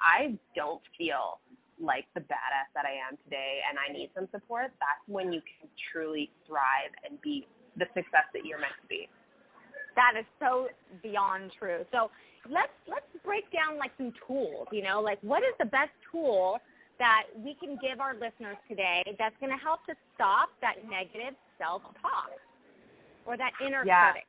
I 0.00 0.38
don't 0.56 0.80
feel 0.96 1.38
like 1.78 2.06
the 2.14 2.20
badass 2.20 2.72
that 2.74 2.88
I 2.88 2.96
am 2.96 3.20
today 3.24 3.60
and 3.68 3.76
I 3.76 3.92
need 3.92 4.08
some 4.14 4.28
support, 4.32 4.72
that's 4.80 5.04
when 5.06 5.32
you 5.32 5.40
can 5.44 5.68
truly 5.92 6.30
thrive 6.48 6.96
and 7.04 7.20
be 7.20 7.46
the 7.76 7.84
success 7.92 8.24
that 8.32 8.44
you're 8.44 8.58
meant 8.58 8.72
to 8.80 8.88
be. 8.88 9.08
That 9.96 10.12
is 10.18 10.26
so 10.38 10.68
beyond 11.02 11.52
true. 11.58 11.84
So 11.90 12.10
let's 12.48 12.72
let's 12.86 13.06
break 13.24 13.50
down 13.50 13.78
like 13.78 13.92
some 13.96 14.12
tools. 14.26 14.68
You 14.70 14.82
know, 14.82 15.00
like 15.00 15.18
what 15.22 15.42
is 15.42 15.54
the 15.58 15.64
best 15.66 15.90
tool 16.12 16.58
that 16.98 17.24
we 17.44 17.54
can 17.54 17.76
give 17.80 18.00
our 18.00 18.14
listeners 18.14 18.56
today 18.68 19.02
that's 19.18 19.34
going 19.40 19.52
to 19.52 19.62
help 19.62 19.84
to 19.86 19.94
stop 20.14 20.48
that 20.62 20.76
negative 20.88 21.34
self-talk 21.58 22.30
or 23.26 23.36
that 23.36 23.52
inner 23.64 23.84
yeah. 23.84 24.12
critic. 24.12 24.26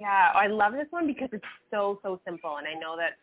Yeah, 0.00 0.30
I 0.34 0.46
love 0.46 0.72
this 0.72 0.86
one 0.90 1.06
because 1.06 1.28
it's 1.32 1.44
so 1.70 1.98
so 2.02 2.20
simple, 2.24 2.56
and 2.56 2.66
I 2.66 2.74
know 2.74 2.96
that 2.96 3.18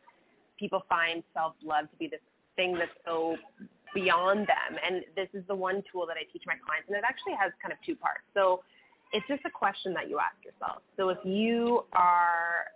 people 0.58 0.84
find 0.88 1.24
self-love 1.34 1.90
to 1.90 1.98
be 1.98 2.08
this 2.08 2.20
thing 2.56 2.74
that's 2.78 2.92
so 3.06 3.38
beyond 3.94 4.42
them. 4.42 4.78
And 4.86 5.04
this 5.16 5.30
is 5.34 5.44
the 5.48 5.56
one 5.56 5.82
tool 5.92 6.06
that 6.06 6.18
I 6.18 6.32
teach 6.32 6.44
my 6.46 6.56
clients, 6.64 6.88
and 6.88 6.98
it 6.98 7.04
actually 7.08 7.34
has 7.40 7.52
kind 7.62 7.72
of 7.72 7.80
two 7.86 7.96
parts. 7.96 8.24
So 8.34 8.62
it's 9.12 9.28
just 9.28 9.42
a 9.46 9.50
question 9.50 9.94
that 9.94 10.10
you 10.10 10.20
ask 10.20 10.38
yourself. 10.44 10.82
So 10.98 11.10
if 11.10 11.20
you 11.24 11.86
are 11.94 12.72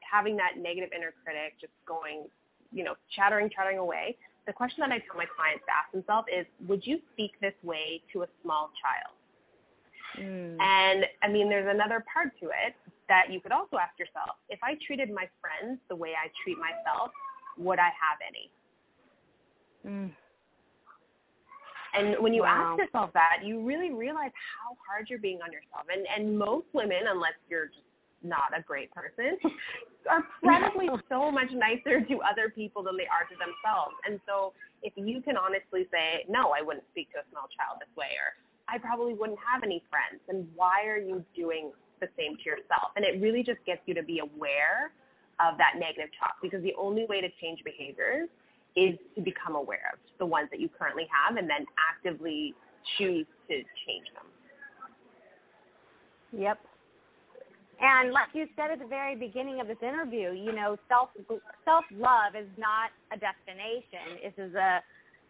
having 0.00 0.36
that 0.36 0.58
negative 0.58 0.90
inner 0.96 1.12
critic 1.24 1.54
just 1.60 1.72
going 1.86 2.26
you 2.72 2.84
know, 2.84 2.94
chattering, 3.14 3.50
chattering 3.54 3.78
away. 3.78 4.16
The 4.46 4.52
question 4.52 4.78
that 4.80 4.92
I 4.92 4.98
tell 4.98 5.16
my 5.16 5.26
clients 5.34 5.64
to 5.66 5.72
ask 5.72 5.90
themselves 5.92 6.28
is, 6.30 6.46
would 6.68 6.86
you 6.86 6.98
speak 7.12 7.32
this 7.40 7.54
way 7.62 8.02
to 8.12 8.22
a 8.22 8.26
small 8.42 8.70
child? 8.78 9.16
Mm. 10.20 10.56
And 10.60 11.04
I 11.22 11.28
mean, 11.28 11.48
there's 11.48 11.68
another 11.68 12.04
part 12.12 12.32
to 12.40 12.46
it 12.46 12.74
that 13.08 13.30
you 13.30 13.40
could 13.40 13.52
also 13.52 13.76
ask 13.76 13.98
yourself, 13.98 14.36
if 14.48 14.58
I 14.62 14.74
treated 14.86 15.10
my 15.10 15.28
friends 15.40 15.80
the 15.88 15.96
way 15.96 16.10
I 16.10 16.30
treat 16.44 16.56
myself, 16.58 17.10
would 17.58 17.78
I 17.78 17.90
have 17.90 18.18
any? 18.26 18.50
Mm. 19.86 20.10
And 21.96 22.22
when 22.22 22.34
you 22.34 22.42
wow. 22.42 22.72
ask 22.72 22.78
yourself 22.78 23.10
that, 23.14 23.40
you 23.44 23.64
really 23.64 23.92
realize 23.92 24.32
how 24.34 24.76
hard 24.86 25.08
you're 25.08 25.18
being 25.18 25.40
on 25.42 25.52
yourself. 25.52 25.86
And 25.92 26.06
and 26.06 26.38
most 26.38 26.66
women, 26.72 27.08
unless 27.08 27.38
you're 27.48 27.66
just 27.66 27.86
not 28.22 28.50
a 28.56 28.62
great 28.62 28.90
person, 28.92 29.38
are 30.10 30.24
probably 30.42 30.88
so 31.08 31.30
much 31.30 31.50
nicer 31.52 32.00
to 32.00 32.14
other 32.22 32.50
people 32.54 32.82
than 32.82 32.96
they 32.96 33.06
are 33.06 33.26
to 33.28 33.36
themselves. 33.36 33.94
And 34.06 34.20
so 34.26 34.52
if 34.82 34.92
you 34.96 35.20
can 35.20 35.36
honestly 35.36 35.86
say, 35.90 36.24
no, 36.28 36.52
I 36.52 36.62
wouldn't 36.62 36.84
speak 36.92 37.10
to 37.12 37.18
a 37.18 37.26
small 37.30 37.48
child 37.56 37.80
this 37.80 37.90
way, 37.96 38.14
or 38.18 38.38
I 38.68 38.78
probably 38.78 39.14
wouldn't 39.14 39.38
have 39.42 39.62
any 39.62 39.82
friends, 39.90 40.22
then 40.26 40.46
why 40.54 40.86
are 40.86 40.98
you 40.98 41.24
doing 41.34 41.72
the 42.00 42.08
same 42.18 42.36
to 42.36 42.44
yourself? 42.44 42.94
And 42.96 43.04
it 43.04 43.20
really 43.20 43.42
just 43.42 43.62
gets 43.66 43.80
you 43.86 43.94
to 43.94 44.02
be 44.02 44.20
aware 44.20 44.92
of 45.40 45.58
that 45.58 45.74
negative 45.78 46.10
talk 46.18 46.40
because 46.40 46.62
the 46.62 46.74
only 46.78 47.04
way 47.06 47.20
to 47.20 47.28
change 47.40 47.62
behaviors 47.64 48.28
is 48.76 48.98
to 49.14 49.22
become 49.22 49.56
aware 49.56 49.92
of 49.92 49.98
the 50.18 50.26
ones 50.26 50.48
that 50.50 50.60
you 50.60 50.68
currently 50.68 51.06
have 51.10 51.36
and 51.36 51.48
then 51.48 51.64
actively 51.90 52.54
choose 52.98 53.26
to 53.48 53.54
change 53.86 54.06
them. 54.14 54.26
Yep. 56.38 56.58
And 57.80 58.12
like 58.12 58.28
you 58.32 58.46
said 58.56 58.70
at 58.70 58.78
the 58.78 58.86
very 58.86 59.16
beginning 59.16 59.60
of 59.60 59.66
this 59.66 59.76
interview, 59.82 60.32
you 60.32 60.52
know, 60.52 60.76
self 60.88 61.10
self 61.64 61.84
love 61.92 62.34
is 62.38 62.48
not 62.56 62.90
a 63.12 63.18
destination. 63.18 64.22
This 64.22 64.46
is 64.46 64.54
a 64.54 64.80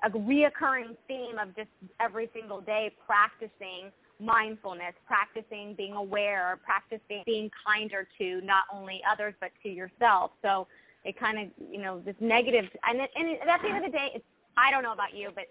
a 0.04 0.10
reoccurring 0.10 0.96
theme 1.08 1.38
of 1.40 1.56
just 1.56 1.70
every 2.00 2.28
single 2.34 2.60
day 2.60 2.94
practicing 3.06 3.90
mindfulness, 4.20 4.94
practicing 5.06 5.74
being 5.74 5.94
aware, 5.94 6.58
practicing 6.64 7.22
being 7.24 7.50
kinder 7.66 8.06
to 8.18 8.40
not 8.42 8.64
only 8.72 9.00
others 9.10 9.34
but 9.40 9.50
to 9.62 9.68
yourself. 9.68 10.32
So 10.42 10.66
it 11.06 11.18
kind 11.18 11.38
of, 11.38 11.46
you 11.70 11.80
know, 11.80 12.00
this 12.00 12.16
negative, 12.20 12.64
and, 12.82 13.00
it, 13.00 13.10
and 13.14 13.48
at 13.48 13.62
the 13.62 13.68
end 13.68 13.84
of 13.84 13.90
the 13.90 13.96
day, 13.96 14.10
it's, 14.14 14.24
I 14.56 14.70
don't 14.70 14.82
know 14.82 14.92
about 14.92 15.14
you, 15.14 15.30
but 15.34 15.44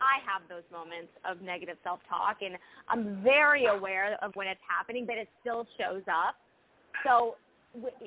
I 0.00 0.18
have 0.26 0.42
those 0.48 0.64
moments 0.72 1.12
of 1.28 1.40
negative 1.42 1.76
self-talk, 1.84 2.38
and 2.42 2.56
I'm 2.88 3.22
very 3.22 3.66
aware 3.66 4.16
of 4.22 4.34
when 4.34 4.46
it's 4.46 4.60
happening, 4.66 5.06
but 5.06 5.16
it 5.16 5.28
still 5.40 5.66
shows 5.78 6.02
up. 6.08 6.36
So 7.04 7.36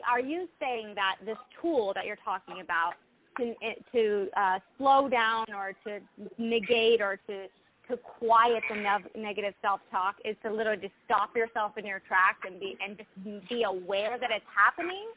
are 0.09 0.19
you 0.19 0.47
saying 0.59 0.93
that 0.95 1.17
this 1.25 1.37
tool 1.61 1.91
that 1.95 2.05
you're 2.05 2.17
talking 2.23 2.61
about 2.61 2.93
to, 3.37 3.53
to 3.93 4.27
uh, 4.35 4.59
slow 4.77 5.07
down 5.07 5.45
or 5.53 5.73
to 5.85 5.99
negate 6.37 7.01
or 7.01 7.19
to 7.27 7.47
to 7.89 7.95
quiet 7.95 8.61
the 8.69 8.75
ne- 8.75 9.21
negative 9.21 9.53
self-talk 9.61 10.15
is 10.25 10.35
to 10.43 10.51
literally 10.51 10.81
just 10.81 10.93
stop 11.05 11.33
yourself 11.37 11.77
in 11.77 11.85
your 11.85 12.01
tracks 12.05 12.39
and 12.45 12.59
be 12.59 12.77
and 12.85 12.97
just 12.97 13.47
be 13.47 13.63
aware 13.63 14.17
that 14.19 14.29
it's 14.29 14.45
happening 14.53 15.07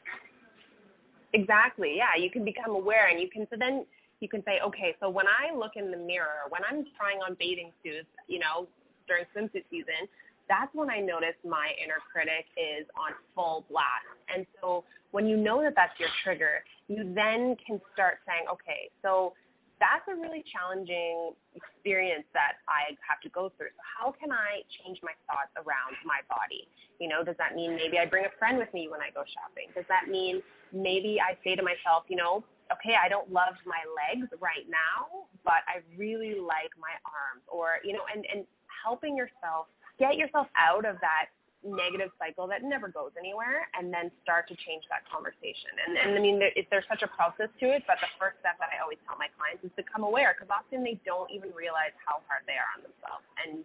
Exactly. 1.33 1.95
Yeah, 1.97 2.21
you 2.21 2.29
can 2.29 2.43
become 2.43 2.71
aware, 2.75 3.07
and 3.07 3.19
you 3.19 3.29
can 3.29 3.47
so 3.49 3.55
then 3.57 3.85
you 4.19 4.29
can 4.29 4.43
say, 4.43 4.59
okay, 4.63 4.95
so 4.99 5.09
when 5.09 5.25
I 5.27 5.55
look 5.55 5.71
in 5.75 5.89
the 5.91 5.97
mirror, 5.97 6.45
when 6.49 6.61
I'm 6.69 6.85
trying 6.97 7.19
on 7.27 7.35
bathing 7.39 7.71
suits, 7.83 8.07
you 8.27 8.39
know, 8.39 8.67
during 9.07 9.25
swimsuit 9.35 9.63
season, 9.71 10.07
that's 10.47 10.73
when 10.75 10.89
I 10.89 10.99
notice 10.99 11.35
my 11.47 11.71
inner 11.83 11.97
critic 12.11 12.45
is 12.57 12.85
on 12.95 13.13
full 13.33 13.65
blast. 13.69 14.05
And 14.33 14.45
so 14.61 14.83
when 15.11 15.25
you 15.25 15.37
know 15.37 15.61
that 15.63 15.73
that's 15.75 15.97
your 15.99 16.09
trigger, 16.23 16.63
you 16.87 17.13
then 17.15 17.55
can 17.65 17.81
start 17.93 18.19
saying, 18.27 18.45
okay, 18.51 18.89
so 19.01 19.33
that's 19.81 20.05
a 20.05 20.15
really 20.15 20.45
challenging 20.45 21.33
experience 21.57 22.29
that 22.37 22.61
I 22.69 22.93
have 23.01 23.17
to 23.25 23.29
go 23.33 23.49
through. 23.57 23.73
So 23.73 23.81
how 23.81 24.13
can 24.13 24.29
I 24.29 24.61
change 24.79 25.01
my 25.01 25.17
thoughts 25.25 25.49
around 25.57 25.97
my 26.05 26.21
body? 26.29 26.69
You 27.01 27.09
know, 27.09 27.25
does 27.25 27.35
that 27.41 27.57
mean 27.57 27.73
maybe 27.73 27.97
I 27.97 28.05
bring 28.05 28.29
a 28.29 28.33
friend 28.37 28.61
with 28.61 28.69
me 28.77 28.87
when 28.93 29.01
I 29.01 29.09
go 29.09 29.25
shopping? 29.25 29.73
Does 29.73 29.89
that 29.89 30.05
mean 30.05 30.45
maybe 30.69 31.17
I 31.17 31.33
say 31.41 31.57
to 31.57 31.65
myself, 31.65 32.05
you 32.07 32.15
know, 32.15 32.45
okay, 32.69 32.93
I 32.93 33.09
don't 33.09 33.33
love 33.33 33.57
my 33.65 33.81
legs 33.89 34.29
right 34.39 34.69
now, 34.69 35.25
but 35.43 35.65
I 35.65 35.81
really 35.97 36.37
like 36.37 36.71
my 36.77 36.93
arms 37.01 37.41
or, 37.49 37.81
you 37.83 37.97
know, 37.97 38.05
and, 38.13 38.23
and 38.29 38.45
helping 38.69 39.17
yourself 39.17 39.65
get 39.97 40.15
yourself 40.15 40.45
out 40.55 40.85
of 40.85 41.01
that 41.01 41.33
negative 41.63 42.09
cycle 42.17 42.49
that 42.49 42.65
never 42.65 42.89
goes 42.89 43.13
anywhere 43.17 43.69
and 43.77 43.93
then 43.93 44.09
start 44.25 44.49
to 44.49 44.55
change 44.65 44.81
that 44.89 45.05
conversation. 45.05 45.69
And, 45.85 45.93
and 45.97 46.09
I 46.17 46.19
mean, 46.21 46.41
there, 46.41 46.51
if 46.57 46.65
there's 46.73 46.87
such 46.89 47.05
a 47.05 47.11
process 47.13 47.53
to 47.61 47.65
it, 47.69 47.85
but 47.85 48.01
the 48.01 48.09
first 48.17 48.41
step 48.41 48.57
that 48.57 48.73
I 48.73 48.81
always 48.81 48.97
tell 49.05 49.17
my 49.21 49.29
clients 49.37 49.61
is 49.61 49.71
to 49.77 49.85
become 49.85 50.01
aware 50.01 50.33
because 50.33 50.49
often 50.49 50.81
they 50.81 50.97
don't 51.05 51.29
even 51.29 51.53
realize 51.53 51.93
how 52.01 52.25
hard 52.25 52.43
they 52.49 52.57
are 52.57 52.69
on 52.73 52.81
themselves. 52.81 53.25
And 53.37 53.61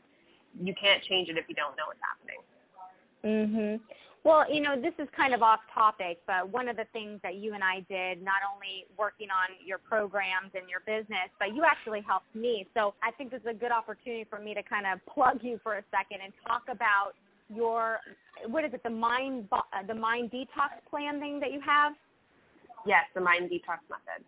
you 0.60 0.76
can't 0.76 1.00
change 1.08 1.28
it 1.28 1.40
if 1.40 1.48
you 1.48 1.56
don't 1.56 1.76
know 1.76 1.88
what's 1.88 2.04
happening. 2.04 2.40
Mhm. 3.24 3.80
Well, 4.26 4.42
you 4.50 4.60
know, 4.60 4.74
this 4.74 4.94
is 4.98 5.06
kind 5.14 5.34
of 5.34 5.42
off 5.42 5.60
topic, 5.72 6.18
but 6.26 6.48
one 6.48 6.68
of 6.68 6.76
the 6.76 6.86
things 6.92 7.20
that 7.22 7.36
you 7.36 7.54
and 7.54 7.62
I 7.62 7.86
did, 7.88 8.20
not 8.22 8.42
only 8.42 8.84
working 8.98 9.30
on 9.30 9.54
your 9.64 9.78
programs 9.78 10.50
and 10.54 10.68
your 10.68 10.80
business, 10.80 11.30
but 11.38 11.54
you 11.54 11.62
actually 11.62 12.00
helped 12.00 12.34
me. 12.34 12.66
So 12.74 12.94
I 13.04 13.12
think 13.12 13.30
this 13.30 13.40
is 13.42 13.46
a 13.46 13.54
good 13.54 13.70
opportunity 13.70 14.24
for 14.28 14.40
me 14.40 14.52
to 14.54 14.64
kind 14.64 14.84
of 14.84 14.98
plug 15.06 15.44
you 15.44 15.60
for 15.62 15.78
a 15.78 15.84
second 15.94 16.22
and 16.24 16.32
talk 16.44 16.62
about 16.68 17.14
your 17.48 18.00
what 18.48 18.64
is 18.64 18.72
it 18.74 18.82
the 18.82 18.90
mind 18.90 19.48
uh, 19.52 19.62
the 19.86 19.94
mind 19.94 20.30
detox 20.30 20.82
plan 20.90 21.20
thing 21.20 21.40
that 21.40 21.52
you 21.52 21.60
have? 21.60 21.92
Yes, 22.86 23.04
the 23.14 23.20
mind 23.20 23.50
detox 23.50 23.82
method. 23.90 24.24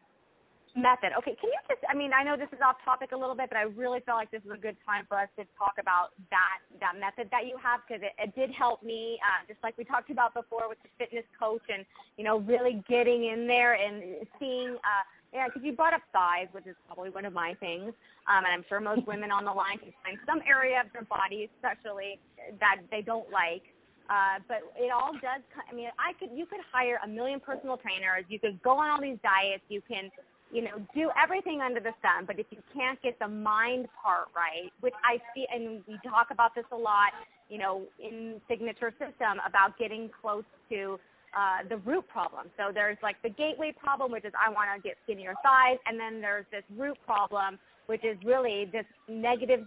Method. 0.76 1.10
Okay, 1.18 1.34
can 1.40 1.50
you 1.50 1.58
just? 1.66 1.80
I 1.88 1.94
mean, 1.94 2.12
I 2.12 2.22
know 2.22 2.36
this 2.36 2.48
is 2.52 2.60
off 2.62 2.76
topic 2.84 3.10
a 3.12 3.16
little 3.16 3.34
bit, 3.34 3.48
but 3.48 3.56
I 3.56 3.62
really 3.62 4.00
felt 4.06 4.18
like 4.18 4.30
this 4.30 4.42
is 4.44 4.52
a 4.52 4.60
good 4.60 4.76
time 4.86 5.06
for 5.08 5.18
us 5.18 5.28
to 5.38 5.44
talk 5.58 5.74
about 5.80 6.10
that 6.30 6.60
that 6.78 7.00
method 7.00 7.28
that 7.32 7.46
you 7.46 7.56
have 7.62 7.80
because 7.86 8.02
it, 8.02 8.12
it 8.22 8.34
did 8.36 8.54
help 8.54 8.82
me, 8.82 9.18
uh, 9.24 9.46
just 9.48 9.58
like 9.62 9.76
we 9.78 9.84
talked 9.84 10.10
about 10.10 10.34
before 10.34 10.68
with 10.68 10.78
the 10.82 10.88
fitness 10.98 11.24
coach, 11.38 11.62
and 11.72 11.84
you 12.16 12.22
know, 12.22 12.38
really 12.40 12.84
getting 12.88 13.24
in 13.24 13.46
there 13.46 13.74
and 13.74 14.26
seeing. 14.38 14.76
Uh, 14.76 15.02
yeah, 15.32 15.46
because 15.46 15.62
you 15.62 15.72
brought 15.72 15.92
up 15.92 16.02
thighs, 16.12 16.48
which 16.52 16.66
is 16.66 16.76
probably 16.86 17.10
one 17.10 17.24
of 17.24 17.32
my 17.32 17.54
things, 17.60 17.92
um, 18.26 18.44
and 18.44 18.52
I'm 18.52 18.64
sure 18.68 18.80
most 18.80 19.06
women 19.10 19.30
on 19.30 19.44
the 19.44 19.52
line 19.52 19.78
can 19.78 19.92
find 20.02 20.16
some 20.26 20.40
area 20.48 20.80
of 20.80 20.92
their 20.92 21.04
body, 21.04 21.50
especially 21.56 22.18
that 22.60 22.80
they 22.90 23.02
don't 23.02 23.30
like. 23.30 23.62
Uh, 24.08 24.40
but 24.48 24.64
it 24.80 24.90
all 24.90 25.12
does. 25.12 25.44
I 25.52 25.74
mean, 25.74 25.88
I 26.00 26.16
could 26.18 26.30
you 26.34 26.46
could 26.46 26.60
hire 26.72 26.98
a 27.04 27.08
million 27.08 27.40
personal 27.40 27.76
trainers. 27.76 28.24
You 28.28 28.40
could 28.40 28.62
go 28.62 28.78
on 28.78 28.88
all 28.88 29.02
these 29.02 29.18
diets. 29.22 29.62
You 29.68 29.82
can, 29.86 30.10
you 30.50 30.62
know, 30.62 30.80
do 30.94 31.10
everything 31.22 31.60
under 31.60 31.78
the 31.78 31.92
sun. 32.00 32.24
But 32.24 32.40
if 32.40 32.46
you 32.48 32.56
can't 32.72 33.00
get 33.02 33.18
the 33.18 33.28
mind 33.28 33.86
part 34.02 34.28
right, 34.34 34.72
which 34.80 34.94
I 35.04 35.20
see, 35.34 35.44
and 35.52 35.84
we 35.86 36.00
talk 36.08 36.28
about 36.30 36.54
this 36.54 36.64
a 36.72 36.76
lot, 36.76 37.12
you 37.50 37.58
know, 37.58 37.82
in 38.00 38.40
signature 38.48 38.92
system 38.92 39.44
about 39.46 39.78
getting 39.78 40.08
close 40.22 40.44
to 40.70 40.98
uh, 41.36 41.68
the 41.68 41.76
root 41.78 42.06
problem. 42.08 42.48
So 42.56 42.70
there's 42.72 42.96
like 43.02 43.16
the 43.22 43.30
gateway 43.30 43.72
problem, 43.76 44.12
which 44.12 44.24
is 44.24 44.32
I 44.34 44.50
want 44.50 44.68
to 44.74 44.80
get 44.86 44.96
skinnier 45.04 45.34
thighs, 45.42 45.78
and 45.86 45.98
then 45.98 46.20
there's 46.20 46.46
this 46.50 46.64
root 46.76 46.96
problem, 47.04 47.58
which 47.86 48.04
is 48.04 48.16
really 48.24 48.68
this 48.72 48.86
negative 49.08 49.60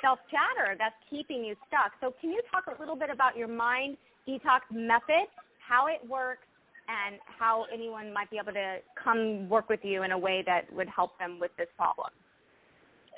self-chatter 0.00 0.76
that's 0.78 0.96
keeping 1.08 1.44
you 1.44 1.54
stuck. 1.68 1.92
So 2.00 2.14
can 2.20 2.30
you 2.30 2.42
talk 2.50 2.64
a 2.66 2.80
little 2.80 2.96
bit 2.96 3.10
about 3.10 3.36
your 3.36 3.48
mind 3.48 3.96
detox 4.28 4.60
method, 4.70 5.28
how 5.58 5.86
it 5.86 6.00
works, 6.08 6.46
and 6.88 7.16
how 7.38 7.66
anyone 7.72 8.12
might 8.12 8.30
be 8.30 8.38
able 8.38 8.52
to 8.52 8.78
come 9.02 9.48
work 9.48 9.68
with 9.68 9.80
you 9.82 10.02
in 10.02 10.12
a 10.12 10.18
way 10.18 10.42
that 10.46 10.72
would 10.72 10.88
help 10.88 11.18
them 11.18 11.38
with 11.40 11.50
this 11.56 11.68
problem? 11.76 12.08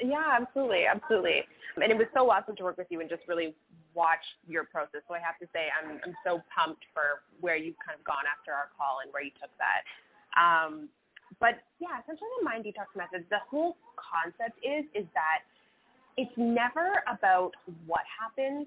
Yeah, 0.03 0.39
absolutely, 0.41 0.85
absolutely. 0.93 1.43
And 1.77 1.91
it 1.91 1.97
was 1.97 2.07
so 2.15 2.31
awesome 2.31 2.57
to 2.57 2.65
work 2.65 2.79
with 2.79 2.89
you 2.91 3.01
and 3.01 3.09
just 3.09 3.23
really 3.29 3.55
watch 3.95 4.23
your 4.47 4.65
process. 4.65 5.03
So 5.09 5.15
I 5.15 5.23
have 5.23 5.39
to 5.39 5.47
say, 5.55 5.71
I'm 5.71 6.01
I'm 6.05 6.17
so 6.27 6.43
pumped 6.51 6.85
for 6.93 7.23
where 7.41 7.57
you've 7.57 7.79
kind 7.85 7.99
of 7.99 8.05
gone 8.05 8.27
after 8.29 8.53
our 8.53 8.69
call 8.77 9.01
and 9.03 9.13
where 9.13 9.23
you 9.23 9.33
took 9.41 9.51
that. 9.59 9.83
Um, 10.35 10.89
but 11.41 11.63
yeah, 11.81 11.99
essentially 12.03 12.29
the 12.39 12.45
mind 12.45 12.65
detox 12.65 12.91
method, 12.97 13.27
the 13.31 13.43
whole 13.49 13.77
concept 13.97 14.59
is 14.63 14.85
is 14.95 15.07
that 15.15 15.47
it's 16.17 16.33
never 16.37 17.03
about 17.11 17.53
what 17.87 18.03
happens, 18.07 18.67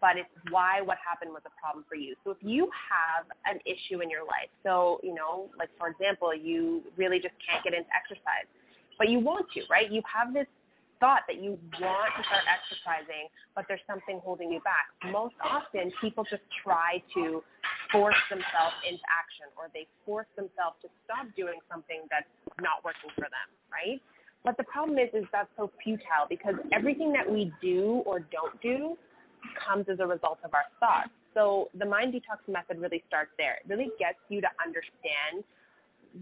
but 0.00 0.16
it's 0.16 0.32
why 0.50 0.80
what 0.80 0.96
happened 1.00 1.30
was 1.32 1.42
a 1.44 1.54
problem 1.60 1.84
for 1.88 1.96
you. 1.96 2.16
So 2.24 2.30
if 2.30 2.38
you 2.40 2.70
have 2.72 3.26
an 3.44 3.60
issue 3.66 4.00
in 4.00 4.08
your 4.08 4.24
life, 4.24 4.48
so 4.62 5.00
you 5.02 5.14
know, 5.14 5.50
like 5.58 5.70
for 5.78 5.88
example, 5.88 6.34
you 6.34 6.82
really 6.96 7.18
just 7.18 7.34
can't 7.44 7.62
get 7.64 7.74
into 7.74 7.88
exercise, 7.92 8.48
but 8.98 9.08
you 9.08 9.20
want 9.20 9.46
to, 9.54 9.62
right? 9.68 9.90
You 9.90 10.02
have 10.08 10.32
this 10.32 10.46
thought 11.00 11.22
that 11.28 11.42
you 11.42 11.58
want 11.80 12.10
to 12.16 12.22
start 12.24 12.44
exercising, 12.48 13.28
but 13.54 13.64
there's 13.68 13.84
something 13.86 14.20
holding 14.24 14.52
you 14.52 14.60
back. 14.60 14.90
Most 15.12 15.34
often, 15.42 15.92
people 16.00 16.24
just 16.24 16.42
try 16.64 17.02
to 17.14 17.42
force 17.92 18.18
themselves 18.30 18.76
into 18.84 19.02
action 19.06 19.46
or 19.56 19.68
they 19.72 19.86
force 20.04 20.28
themselves 20.36 20.76
to 20.82 20.88
stop 21.04 21.26
doing 21.36 21.60
something 21.70 22.04
that's 22.10 22.30
not 22.60 22.82
working 22.84 23.10
for 23.14 23.28
them, 23.28 23.48
right? 23.70 24.00
But 24.44 24.56
the 24.56 24.64
problem 24.64 24.98
is, 24.98 25.10
is 25.12 25.24
that's 25.32 25.50
so 25.56 25.70
futile 25.82 26.26
because 26.28 26.54
everything 26.72 27.12
that 27.12 27.26
we 27.26 27.52
do 27.60 28.02
or 28.06 28.20
don't 28.20 28.54
do 28.62 28.96
comes 29.58 29.86
as 29.90 29.98
a 30.00 30.06
result 30.06 30.38
of 30.44 30.54
our 30.54 30.66
thoughts. 30.78 31.10
So 31.34 31.68
the 31.78 31.84
mind 31.84 32.14
detox 32.14 32.40
method 32.48 32.80
really 32.80 33.02
starts 33.06 33.30
there. 33.36 33.58
It 33.60 33.68
really 33.68 33.90
gets 33.98 34.18
you 34.28 34.40
to 34.40 34.48
understand 34.64 35.44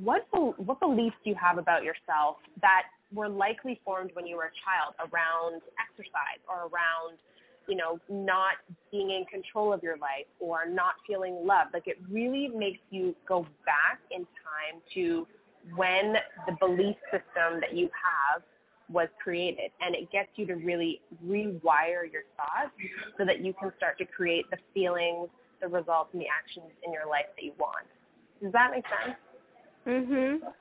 what 0.03 0.27
what 0.33 0.81
beliefs 0.81 1.17
you 1.23 1.37
have 1.37 1.59
about 1.59 1.85
yourself 1.85 2.37
that 2.61 2.83
were 3.15 3.29
likely 3.29 3.81
formed 3.85 4.11
when 4.15 4.27
you 4.27 4.37
were 4.37 4.45
a 4.45 4.57
child 4.65 4.95
around 4.99 5.63
exercise 5.79 6.41
or 6.49 6.69
around 6.69 7.19
you 7.69 7.77
know 7.77 7.99
not 8.09 8.55
being 8.91 9.11
in 9.11 9.25
control 9.27 9.73
of 9.73 9.83
your 9.83 9.97
life 9.97 10.27
or 10.41 10.67
not 10.69 10.95
feeling 11.07 11.47
loved. 11.47 11.73
Like 11.73 11.87
it 11.87 11.99
really 12.11 12.49
makes 12.49 12.81
you 12.91 13.15
go 13.27 13.47
back 13.65 14.01
in 14.11 14.21
time 14.21 14.83
to 14.95 15.27
when 15.75 16.15
the 16.47 16.53
belief 16.61 16.97
system 17.11 17.61
that 17.61 17.75
you 17.75 17.89
have 17.95 18.43
was 18.91 19.09
created. 19.23 19.71
And 19.81 19.95
it 19.95 20.13
gets 20.13 20.29
you 20.37 20.47
to 20.47 20.57
really 20.57 21.01
rewire 21.27 22.05
your 22.13 22.25
thoughts 22.37 22.71
so 23.17 23.25
that 23.25 23.41
you 23.41 23.55
can 23.55 23.73
start 23.79 23.97
to 23.99 24.05
create 24.05 24.45
the 24.51 24.59
feelings 24.75 25.31
the 25.63 25.69
results 25.69 26.11
and 26.13 26.21
the 26.21 26.27
actions 26.29 26.71
in 26.85 26.93
your 26.93 27.09
life 27.09 27.25
that 27.35 27.43
you 27.43 27.53
want. 27.59 27.87
Does 28.43 28.53
that 28.53 28.71
make 28.73 28.85
sense? 28.85 29.17
Mhm 29.87 30.53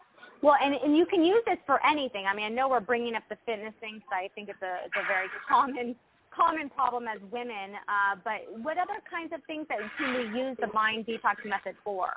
well 0.44 0.56
and 0.62 0.76
and 0.76 0.96
you 0.96 1.06
can 1.08 1.24
use 1.24 1.42
this 1.48 1.58
for 1.66 1.84
anything 1.86 2.26
i 2.30 2.36
mean 2.36 2.46
i 2.46 2.50
know 2.50 2.70
we're 2.70 2.80
bringing 2.80 3.16
up 3.16 3.24
the 3.30 3.38
fitness 3.46 3.74
thing 3.80 4.00
so 4.10 4.16
i 4.16 4.30
think 4.36 4.50
it's 4.50 4.62
a 4.62 4.86
it's 4.86 4.94
a 4.96 5.08
very 5.08 5.28
common 5.50 5.96
common 6.30 6.70
problem 6.70 7.06
as 7.08 7.20
women 7.32 7.74
uh, 7.88 8.16
but 8.24 8.42
what 8.62 8.78
other 8.78 9.00
kinds 9.10 9.32
of 9.34 9.40
things 9.46 9.66
that 9.70 9.80
can 9.98 10.14
we 10.14 10.40
use 10.40 10.58
the 10.60 10.68
mind 10.74 11.06
detox 11.06 11.38
method 11.46 11.76
for 11.84 12.10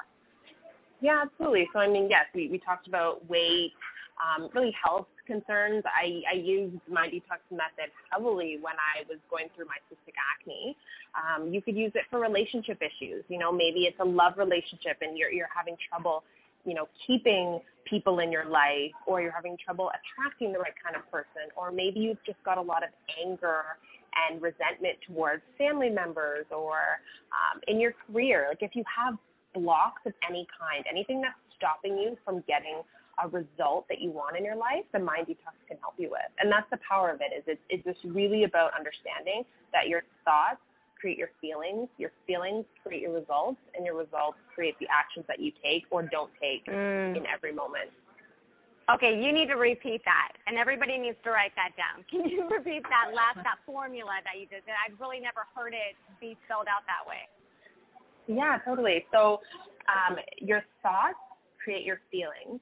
yeah 1.00 1.22
absolutely 1.24 1.68
so 1.72 1.78
i 1.78 1.88
mean 1.88 2.08
yes 2.10 2.26
we, 2.34 2.48
we 2.50 2.58
talked 2.58 2.88
about 2.88 3.26
weight 3.30 3.72
um, 4.16 4.48
really 4.54 4.72
health 4.72 5.06
concerns. 5.26 5.84
I, 5.84 6.22
I 6.32 6.36
used 6.36 6.76
my 6.88 7.06
detox 7.08 7.44
method 7.50 7.92
heavily 8.10 8.58
when 8.60 8.74
I 8.80 9.04
was 9.08 9.18
going 9.30 9.48
through 9.54 9.66
my 9.66 9.76
cystic 9.90 10.14
acne. 10.16 10.76
Um, 11.12 11.52
you 11.52 11.60
could 11.60 11.76
use 11.76 11.92
it 11.94 12.04
for 12.10 12.20
relationship 12.20 12.80
issues. 12.80 13.24
You 13.28 13.38
know, 13.38 13.52
maybe 13.52 13.84
it's 13.84 13.98
a 14.00 14.04
love 14.04 14.34
relationship 14.38 14.98
and 15.02 15.18
you're, 15.18 15.30
you're 15.30 15.52
having 15.54 15.76
trouble, 15.88 16.24
you 16.66 16.74
know, 16.74 16.88
keeping 17.06 17.60
people 17.88 18.18
in 18.18 18.32
your 18.32 18.44
life 18.44 18.92
or 19.06 19.22
you're 19.22 19.32
having 19.32 19.56
trouble 19.64 19.90
attracting 19.94 20.52
the 20.52 20.58
right 20.58 20.74
kind 20.82 20.96
of 20.96 21.08
person 21.10 21.48
or 21.56 21.70
maybe 21.70 22.00
you've 22.00 22.22
just 22.26 22.42
got 22.44 22.58
a 22.58 22.62
lot 22.62 22.82
of 22.82 22.90
anger 23.24 23.78
and 24.28 24.42
resentment 24.42 24.96
towards 25.06 25.42
family 25.56 25.88
members 25.88 26.46
or 26.50 26.98
um, 27.30 27.60
in 27.68 27.80
your 27.80 27.94
career. 28.06 28.46
Like 28.48 28.62
if 28.62 28.74
you 28.74 28.82
have 28.84 29.16
blocks 29.54 30.02
of 30.04 30.12
any 30.28 30.46
kind, 30.58 30.84
anything 30.90 31.20
that's 31.20 31.38
stopping 31.56 31.96
you 31.96 32.18
from 32.24 32.42
getting 32.48 32.82
a 33.22 33.28
result 33.28 33.86
that 33.88 34.00
you 34.00 34.10
want 34.10 34.36
in 34.36 34.44
your 34.44 34.56
life, 34.56 34.84
the 34.92 34.98
mind 34.98 35.26
detox 35.26 35.56
can 35.68 35.78
help 35.80 35.94
you 35.96 36.10
with. 36.10 36.28
And 36.38 36.52
that's 36.52 36.68
the 36.70 36.78
power 36.86 37.10
of 37.10 37.20
it 37.20 37.32
is 37.36 37.44
it's, 37.46 37.60
it's 37.70 37.84
just 37.84 38.04
really 38.14 38.44
about 38.44 38.72
understanding 38.76 39.44
that 39.72 39.88
your 39.88 40.02
thoughts 40.24 40.60
create 41.00 41.18
your 41.18 41.30
feelings, 41.40 41.88
your 41.98 42.10
feelings 42.26 42.64
create 42.82 43.02
your 43.02 43.12
results, 43.12 43.60
and 43.74 43.84
your 43.84 43.96
results 43.96 44.38
create 44.54 44.78
the 44.80 44.86
actions 44.90 45.24
that 45.28 45.40
you 45.40 45.52
take 45.62 45.84
or 45.90 46.02
don't 46.02 46.30
take 46.40 46.66
mm. 46.66 47.16
in 47.16 47.24
every 47.26 47.52
moment. 47.52 47.90
Okay, 48.88 49.20
you 49.20 49.32
need 49.32 49.48
to 49.48 49.56
repeat 49.56 50.00
that, 50.04 50.32
and 50.46 50.56
everybody 50.56 50.96
needs 50.96 51.16
to 51.24 51.30
write 51.30 51.52
that 51.56 51.72
down. 51.76 52.04
Can 52.10 52.30
you 52.30 52.48
repeat 52.48 52.84
that 52.84 53.14
last 53.14 53.36
that 53.42 53.58
formula 53.66 54.12
that 54.24 54.40
you 54.40 54.46
did? 54.46 54.62
I've 54.66 54.98
really 55.00 55.18
never 55.18 55.46
heard 55.54 55.74
it 55.74 55.96
be 56.20 56.36
spelled 56.46 56.66
out 56.68 56.86
that 56.86 57.02
way. 57.08 57.26
Yeah, 58.28 58.58
totally. 58.64 59.04
So 59.12 59.40
um, 59.88 60.16
your 60.38 60.62
thoughts 60.82 61.18
create 61.62 61.84
your 61.84 62.00
feelings, 62.10 62.60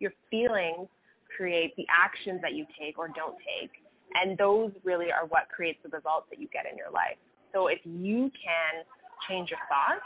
your 0.00 0.12
feelings 0.30 0.88
create 1.36 1.74
the 1.76 1.86
actions 1.88 2.40
that 2.42 2.54
you 2.54 2.66
take 2.78 2.98
or 2.98 3.08
don't 3.08 3.36
take. 3.38 3.70
And 4.14 4.36
those 4.36 4.72
really 4.82 5.12
are 5.12 5.26
what 5.26 5.48
creates 5.54 5.78
the 5.84 5.88
results 5.88 6.26
that 6.30 6.40
you 6.40 6.48
get 6.52 6.66
in 6.70 6.76
your 6.76 6.90
life. 6.90 7.16
So 7.52 7.68
if 7.68 7.80
you 7.84 8.30
can 8.30 8.84
change 9.28 9.50
your 9.50 9.60
thoughts, 9.68 10.04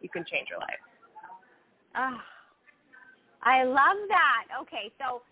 you 0.00 0.08
can 0.08 0.24
change 0.24 0.48
your 0.50 0.58
life. 0.58 0.82
Oh, 1.96 2.18
I 3.42 3.64
love 3.64 3.96
that. 4.08 4.44
Okay, 4.62 4.92
so 4.98 5.22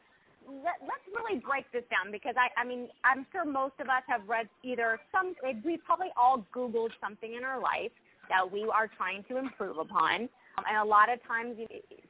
let, 0.46 0.80
us 0.82 1.02
really 1.14 1.40
break 1.40 1.70
this 1.72 1.84
down 1.90 2.12
because 2.12 2.34
I, 2.36 2.48
I 2.60 2.64
mean, 2.64 2.88
I'm 3.04 3.26
sure 3.32 3.44
most 3.44 3.74
of 3.80 3.88
us 3.88 4.02
have 4.08 4.22
read 4.28 4.48
either 4.62 4.98
some, 5.12 5.34
we 5.64 5.76
probably 5.78 6.08
all 6.16 6.44
Googled 6.54 6.90
something 7.00 7.34
in 7.34 7.44
our 7.44 7.60
life 7.60 7.92
that 8.28 8.50
we 8.50 8.64
are 8.72 8.88
trying 8.88 9.24
to 9.28 9.38
improve 9.38 9.78
upon. 9.78 10.28
Um, 10.56 10.64
and 10.68 10.78
a 10.78 10.84
lot 10.84 11.12
of 11.12 11.18
times 11.26 11.56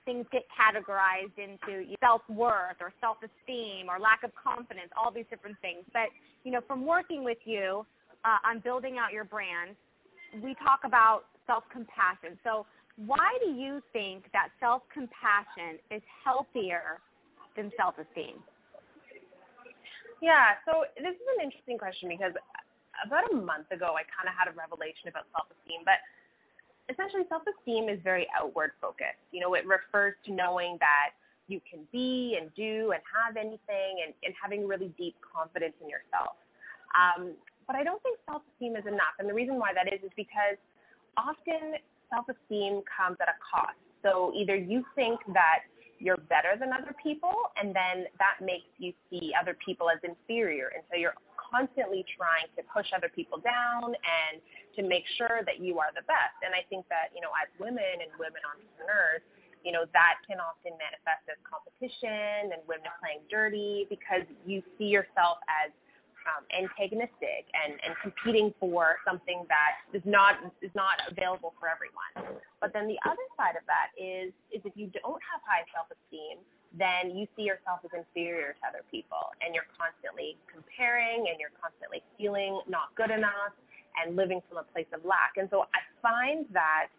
things 0.04 0.26
get 0.30 0.42
categorized 0.52 1.38
into 1.38 1.94
self-worth 2.00 2.76
or 2.80 2.92
self-esteem 3.00 3.88
or 3.88 3.98
lack 3.98 4.22
of 4.22 4.30
confidence, 4.36 4.90
all 4.96 5.10
these 5.10 5.24
different 5.30 5.56
things. 5.62 5.84
But, 5.92 6.08
you 6.44 6.52
know, 6.52 6.60
from 6.66 6.86
working 6.86 7.24
with 7.24 7.38
you 7.44 7.86
uh, 8.24 8.38
on 8.44 8.60
building 8.60 8.98
out 8.98 9.12
your 9.12 9.24
brand, 9.24 9.76
we 10.42 10.54
talk 10.54 10.80
about 10.84 11.24
self-compassion. 11.46 12.38
So 12.42 12.66
why 12.96 13.36
do 13.44 13.50
you 13.50 13.82
think 13.92 14.24
that 14.32 14.48
self-compassion 14.60 15.78
is 15.90 16.02
healthier 16.24 17.00
than 17.56 17.70
self-esteem? 17.76 18.42
Yeah, 20.22 20.56
so 20.64 20.84
this 20.96 21.14
is 21.14 21.26
an 21.36 21.44
interesting 21.44 21.76
question 21.76 22.08
because 22.08 22.32
about 23.04 23.30
a 23.32 23.36
month 23.36 23.70
ago 23.70 23.94
I 23.98 24.06
kind 24.08 24.30
of 24.30 24.34
had 24.38 24.48
a 24.48 24.54
revelation 24.56 25.10
about 25.10 25.26
self-esteem, 25.36 25.82
but 25.84 26.00
essentially 26.88 27.24
self-esteem 27.28 27.88
is 27.88 28.00
very 28.02 28.26
outward 28.32 28.72
focused. 28.80 29.20
You 29.32 29.40
know, 29.40 29.54
it 29.54 29.66
refers 29.66 30.14
to 30.26 30.32
knowing 30.32 30.78
that 30.80 31.12
you 31.48 31.60
can 31.68 31.84
be 31.92 32.38
and 32.40 32.48
do 32.54 32.92
and 32.94 33.02
have 33.04 33.36
anything 33.36 34.00
and, 34.00 34.14
and 34.24 34.32
having 34.40 34.66
really 34.66 34.94
deep 34.96 35.16
confidence 35.20 35.74
in 35.82 35.88
yourself. 35.90 36.40
Um, 36.94 37.34
but 37.66 37.76
I 37.76 37.84
don't 37.84 38.02
think 38.02 38.18
self-esteem 38.28 38.76
is 38.76 38.86
enough. 38.86 39.16
And 39.18 39.28
the 39.28 39.34
reason 39.34 39.58
why 39.58 39.72
that 39.74 39.92
is 39.92 40.00
is 40.02 40.10
because 40.16 40.56
often 41.16 41.78
self-esteem 42.10 42.82
comes 42.84 43.16
at 43.20 43.28
a 43.28 43.38
cost. 43.38 43.78
So 44.02 44.32
either 44.34 44.56
you 44.56 44.84
think 44.94 45.20
that 45.32 45.64
you're 45.98 46.20
better 46.28 46.58
than 46.58 46.72
other 46.72 46.94
people 47.00 47.32
and 47.56 47.74
then 47.74 48.04
that 48.18 48.44
makes 48.44 48.68
you 48.78 48.92
see 49.08 49.32
other 49.40 49.56
people 49.64 49.88
as 49.88 49.98
inferior. 50.04 50.70
And 50.74 50.84
so 50.90 50.98
you're 50.98 51.16
constantly 51.38 52.04
trying 52.18 52.50
to 52.58 52.62
push 52.68 52.90
other 52.92 53.08
people 53.08 53.38
down 53.38 53.94
and 53.94 54.42
to 54.76 54.82
make 54.82 55.04
sure 55.16 55.46
that 55.46 55.62
you 55.62 55.78
are 55.78 55.94
the 55.94 56.02
best. 56.04 56.36
And 56.42 56.52
I 56.52 56.66
think 56.68 56.84
that, 56.90 57.14
you 57.14 57.22
know, 57.22 57.30
as 57.38 57.48
women 57.56 58.02
and 58.02 58.10
women 58.18 58.42
entrepreneurs, 58.42 59.22
you 59.62 59.72
know, 59.72 59.88
that 59.96 60.20
can 60.28 60.42
often 60.42 60.76
manifest 60.76 61.24
as 61.30 61.40
competition 61.46 62.52
and 62.52 62.60
women 62.68 62.90
playing 63.00 63.24
dirty 63.30 63.86
because 63.88 64.28
you 64.44 64.60
see 64.76 64.92
yourself 64.92 65.40
as 65.48 65.72
um, 66.26 66.44
antagonistic 66.52 67.48
and, 67.52 67.76
and 67.84 67.92
competing 68.00 68.52
for 68.60 68.96
something 69.04 69.44
that 69.48 69.80
is 69.92 70.02
not 70.04 70.40
is 70.62 70.72
not 70.74 71.00
available 71.10 71.52
for 71.60 71.68
everyone. 71.68 72.40
But 72.60 72.72
then 72.72 72.88
the 72.88 72.98
other 73.04 73.26
side 73.36 73.56
of 73.56 73.64
that 73.68 73.92
is 74.00 74.32
is 74.52 74.64
if 74.64 74.72
you 74.76 74.88
don't 74.92 75.20
have 75.20 75.40
high 75.44 75.64
self 75.72 75.88
esteem, 75.92 76.40
then 76.74 77.14
you 77.14 77.26
see 77.36 77.46
yourself 77.46 77.80
as 77.84 77.92
inferior 77.94 78.56
to 78.58 78.62
other 78.66 78.82
people 78.90 79.30
and 79.40 79.54
you're 79.54 79.68
constantly 79.78 80.36
comparing 80.50 81.30
and 81.30 81.38
you're 81.38 81.54
constantly 81.60 82.02
feeling 82.18 82.60
not 82.66 82.90
good 82.98 83.10
enough 83.14 83.54
and 83.94 84.16
living 84.16 84.42
from 84.48 84.58
a 84.58 84.66
place 84.74 84.90
of 84.90 85.04
lack. 85.06 85.38
And 85.38 85.46
so 85.50 85.70
I 85.70 85.80
find 86.02 86.46
that 86.52 86.90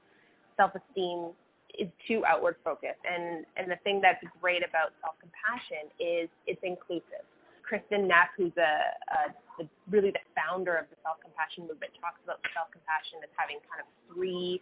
self-esteem 0.56 1.36
is 1.78 1.90
too 2.08 2.24
outward 2.26 2.56
focused. 2.64 3.04
And, 3.04 3.46
and 3.58 3.70
the 3.70 3.76
thing 3.84 4.00
that's 4.00 4.24
great 4.40 4.64
about 4.64 4.96
self-compassion 5.04 5.92
is 6.00 6.30
it's 6.48 6.62
inclusive. 6.64 7.28
Kristin 7.66 8.08
Neff, 8.08 8.30
who's 8.38 8.54
a, 8.58 8.72
a 9.10 9.18
the, 9.58 9.68
really 9.90 10.12
the 10.12 10.24
founder 10.36 10.76
of 10.76 10.86
the 10.92 10.98
self-compassion 11.02 11.64
movement, 11.68 11.92
talks 12.00 12.20
about 12.24 12.40
self-compassion 12.54 13.24
as 13.24 13.32
having 13.36 13.58
kind 13.66 13.82
of 13.82 13.88
three 14.12 14.62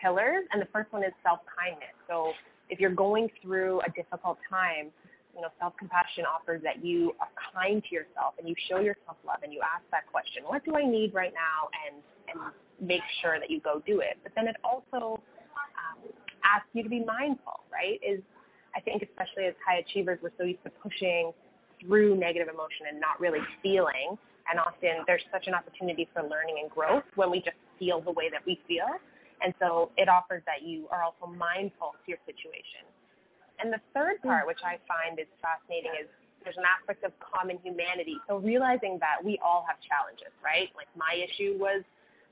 pillars. 0.00 0.44
And 0.52 0.60
the 0.60 0.70
first 0.72 0.90
one 0.92 1.04
is 1.04 1.12
self-kindness. 1.22 1.94
So 2.08 2.32
if 2.68 2.80
you're 2.80 2.94
going 2.94 3.28
through 3.42 3.80
a 3.86 3.90
difficult 3.92 4.38
time, 4.48 4.90
you 5.36 5.40
know, 5.40 5.48
self-compassion 5.60 6.24
offers 6.24 6.60
that 6.64 6.84
you 6.84 7.12
are 7.20 7.28
kind 7.52 7.84
to 7.84 7.90
yourself 7.94 8.34
and 8.38 8.48
you 8.48 8.54
show 8.68 8.80
yourself 8.80 9.16
love 9.24 9.40
and 9.42 9.52
you 9.52 9.60
ask 9.60 9.84
that 9.92 10.04
question, 10.10 10.44
what 10.44 10.64
do 10.64 10.74
I 10.76 10.84
need 10.84 11.14
right 11.14 11.32
now? 11.32 11.68
And, 11.72 12.02
and 12.28 12.52
make 12.80 13.04
sure 13.20 13.38
that 13.38 13.50
you 13.50 13.60
go 13.60 13.82
do 13.86 14.00
it. 14.00 14.18
But 14.22 14.32
then 14.34 14.48
it 14.48 14.56
also 14.64 15.22
um, 15.78 15.98
asks 16.44 16.68
you 16.72 16.82
to 16.82 16.88
be 16.88 17.04
mindful, 17.04 17.60
right? 17.72 18.00
Is 18.02 18.20
I 18.74 18.80
think 18.80 19.02
especially 19.02 19.44
as 19.44 19.54
high 19.66 19.78
achievers, 19.78 20.18
we're 20.22 20.32
so 20.38 20.44
used 20.44 20.64
to 20.64 20.70
pushing 20.82 21.32
through 21.82 22.16
negative 22.16 22.48
emotion 22.48 22.86
and 22.88 23.00
not 23.00 23.20
really 23.20 23.42
feeling. 23.62 24.16
And 24.50 24.58
often 24.58 25.04
there's 25.06 25.22
such 25.30 25.46
an 25.46 25.54
opportunity 25.54 26.08
for 26.14 26.22
learning 26.22 26.62
and 26.62 26.70
growth 26.70 27.04
when 27.14 27.30
we 27.30 27.38
just 27.38 27.58
feel 27.78 28.00
the 28.00 28.12
way 28.12 28.30
that 28.30 28.42
we 28.46 28.58
feel. 28.66 28.86
And 29.42 29.54
so 29.58 29.90
it 29.98 30.08
offers 30.08 30.42
that 30.46 30.62
you 30.62 30.86
are 30.90 31.02
also 31.02 31.26
mindful 31.26 31.98
to 31.98 32.06
your 32.06 32.18
situation. 32.26 32.86
And 33.58 33.72
the 33.72 33.82
third 33.94 34.22
hmm. 34.22 34.28
part, 34.28 34.46
which 34.46 34.62
I 34.64 34.78
find 34.86 35.18
is 35.18 35.26
fascinating, 35.42 35.92
is 35.98 36.08
there's 36.44 36.58
an 36.58 36.66
aspect 36.66 37.04
of 37.04 37.12
common 37.22 37.58
humanity. 37.62 38.18
So 38.26 38.38
realizing 38.38 38.98
that 38.98 39.22
we 39.22 39.38
all 39.42 39.64
have 39.66 39.78
challenges, 39.82 40.34
right? 40.42 40.70
Like 40.74 40.90
my 40.98 41.14
issue 41.14 41.54
was 41.58 41.82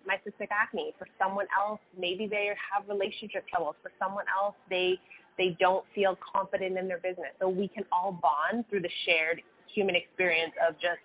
my 0.07 0.19
cystic 0.27 0.51
acne. 0.51 0.95
For 0.99 1.07
someone 1.19 1.47
else, 1.55 1.81
maybe 1.99 2.27
they 2.27 2.51
have 2.59 2.89
relationship 2.89 3.47
troubles. 3.47 3.77
For 3.83 3.93
someone 3.99 4.27
else, 4.27 4.55
they 4.69 4.99
they 5.39 5.57
don't 5.59 5.85
feel 5.95 6.19
confident 6.21 6.77
in 6.79 6.89
their 6.89 6.99
business. 6.99 7.33
So 7.41 7.49
we 7.49 7.69
can 7.69 7.85
all 7.93 8.13
bond 8.13 8.65
through 8.69 8.83
the 8.83 8.91
shared 9.07 9.41
human 9.73 9.95
experience 9.95 10.53
of 10.67 10.75
just 10.75 11.01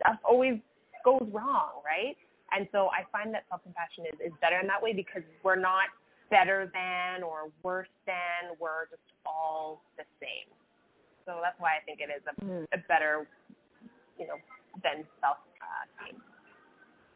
stuff 0.00 0.18
always 0.24 0.58
goes 1.04 1.26
wrong, 1.32 1.82
right? 1.84 2.16
And 2.52 2.68
so 2.72 2.88
I 2.88 3.04
find 3.10 3.34
that 3.34 3.44
self-compassion 3.48 4.04
is, 4.12 4.30
is 4.30 4.32
better 4.40 4.58
in 4.60 4.66
that 4.68 4.80
way 4.80 4.92
because 4.92 5.22
we're 5.42 5.58
not 5.58 5.90
better 6.30 6.70
than 6.72 7.22
or 7.22 7.50
worse 7.62 7.90
than. 8.06 8.56
We're 8.60 8.86
just 8.90 9.02
all 9.26 9.82
the 9.96 10.04
same. 10.20 10.48
So 11.26 11.40
that's 11.42 11.58
why 11.58 11.80
I 11.80 11.84
think 11.84 12.00
it 12.00 12.10
is 12.12 12.22
a, 12.28 12.34
mm. 12.44 12.64
a 12.72 12.78
better, 12.86 13.26
you 14.18 14.26
know, 14.26 14.36
than. 14.82 15.04
Uh, 15.22 15.34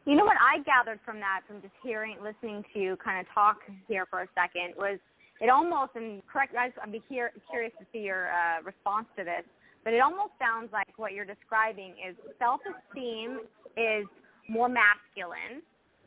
you 0.05 0.15
know 0.15 0.25
what 0.25 0.37
I 0.41 0.63
gathered 0.63 0.99
from 1.05 1.19
that, 1.19 1.41
from 1.47 1.61
just 1.61 1.73
hearing, 1.83 2.17
listening 2.23 2.63
to 2.73 2.79
you 2.79 2.97
kind 2.97 3.19
of 3.19 3.31
talk 3.31 3.57
here 3.87 4.07
for 4.09 4.21
a 4.21 4.27
second, 4.33 4.73
was 4.75 4.97
it 5.39 5.49
almost, 5.49 5.91
and 5.95 6.21
correct, 6.27 6.55
I'd 6.55 6.91
be 6.91 7.01
here, 7.07 7.31
curious 7.49 7.73
to 7.79 7.85
see 7.91 7.99
your 7.99 8.27
uh, 8.27 8.61
response 8.63 9.07
to 9.17 9.23
this, 9.23 9.43
but 9.83 9.93
it 9.93 9.99
almost 9.99 10.33
sounds 10.37 10.69
like 10.73 10.91
what 10.97 11.13
you're 11.13 11.25
describing 11.25 11.95
is 12.03 12.15
self-esteem 12.37 13.39
is 13.77 14.05
more 14.49 14.67
masculine. 14.67 15.63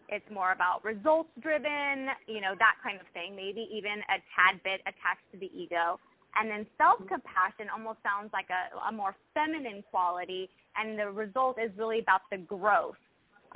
It's 0.09 0.29
more 0.31 0.53
about 0.53 0.85
results 0.85 1.31
driven, 1.41 2.13
you 2.29 2.43
know, 2.43 2.53
that 2.59 2.77
kind 2.85 3.01
of 3.01 3.07
thing, 3.15 3.35
maybe 3.35 3.65
even 3.73 4.05
a 4.13 4.21
tad 4.37 4.61
bit 4.63 4.83
attached 4.83 5.25
to 5.33 5.39
the 5.39 5.49
ego. 5.57 5.99
And 6.37 6.51
then 6.51 6.67
self-compassion 6.77 7.73
almost 7.73 7.99
sounds 8.05 8.29
like 8.33 8.49
a, 8.53 8.89
a 8.89 8.93
more 8.93 9.17
feminine 9.33 9.83
quality, 9.91 10.51
and 10.77 10.99
the 10.99 11.09
result 11.09 11.57
is 11.57 11.71
really 11.79 12.01
about 12.01 12.23
the 12.31 12.39
growth, 12.39 13.01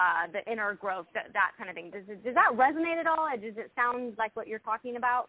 uh, 0.00 0.32
the 0.32 0.40
inner 0.50 0.74
growth, 0.74 1.06
that, 1.12 1.28
that 1.32 1.52
kind 1.58 1.68
of 1.68 1.76
thing. 1.76 1.90
Does, 1.90 2.04
does 2.24 2.34
that 2.34 2.52
resonate 2.56 3.00
at 3.00 3.06
all? 3.06 3.28
Does 3.36 3.56
it 3.56 3.70
sound 3.76 4.14
like 4.16 4.34
what 4.36 4.48
you're 4.48 4.58
talking 4.60 4.96
about? 4.96 5.28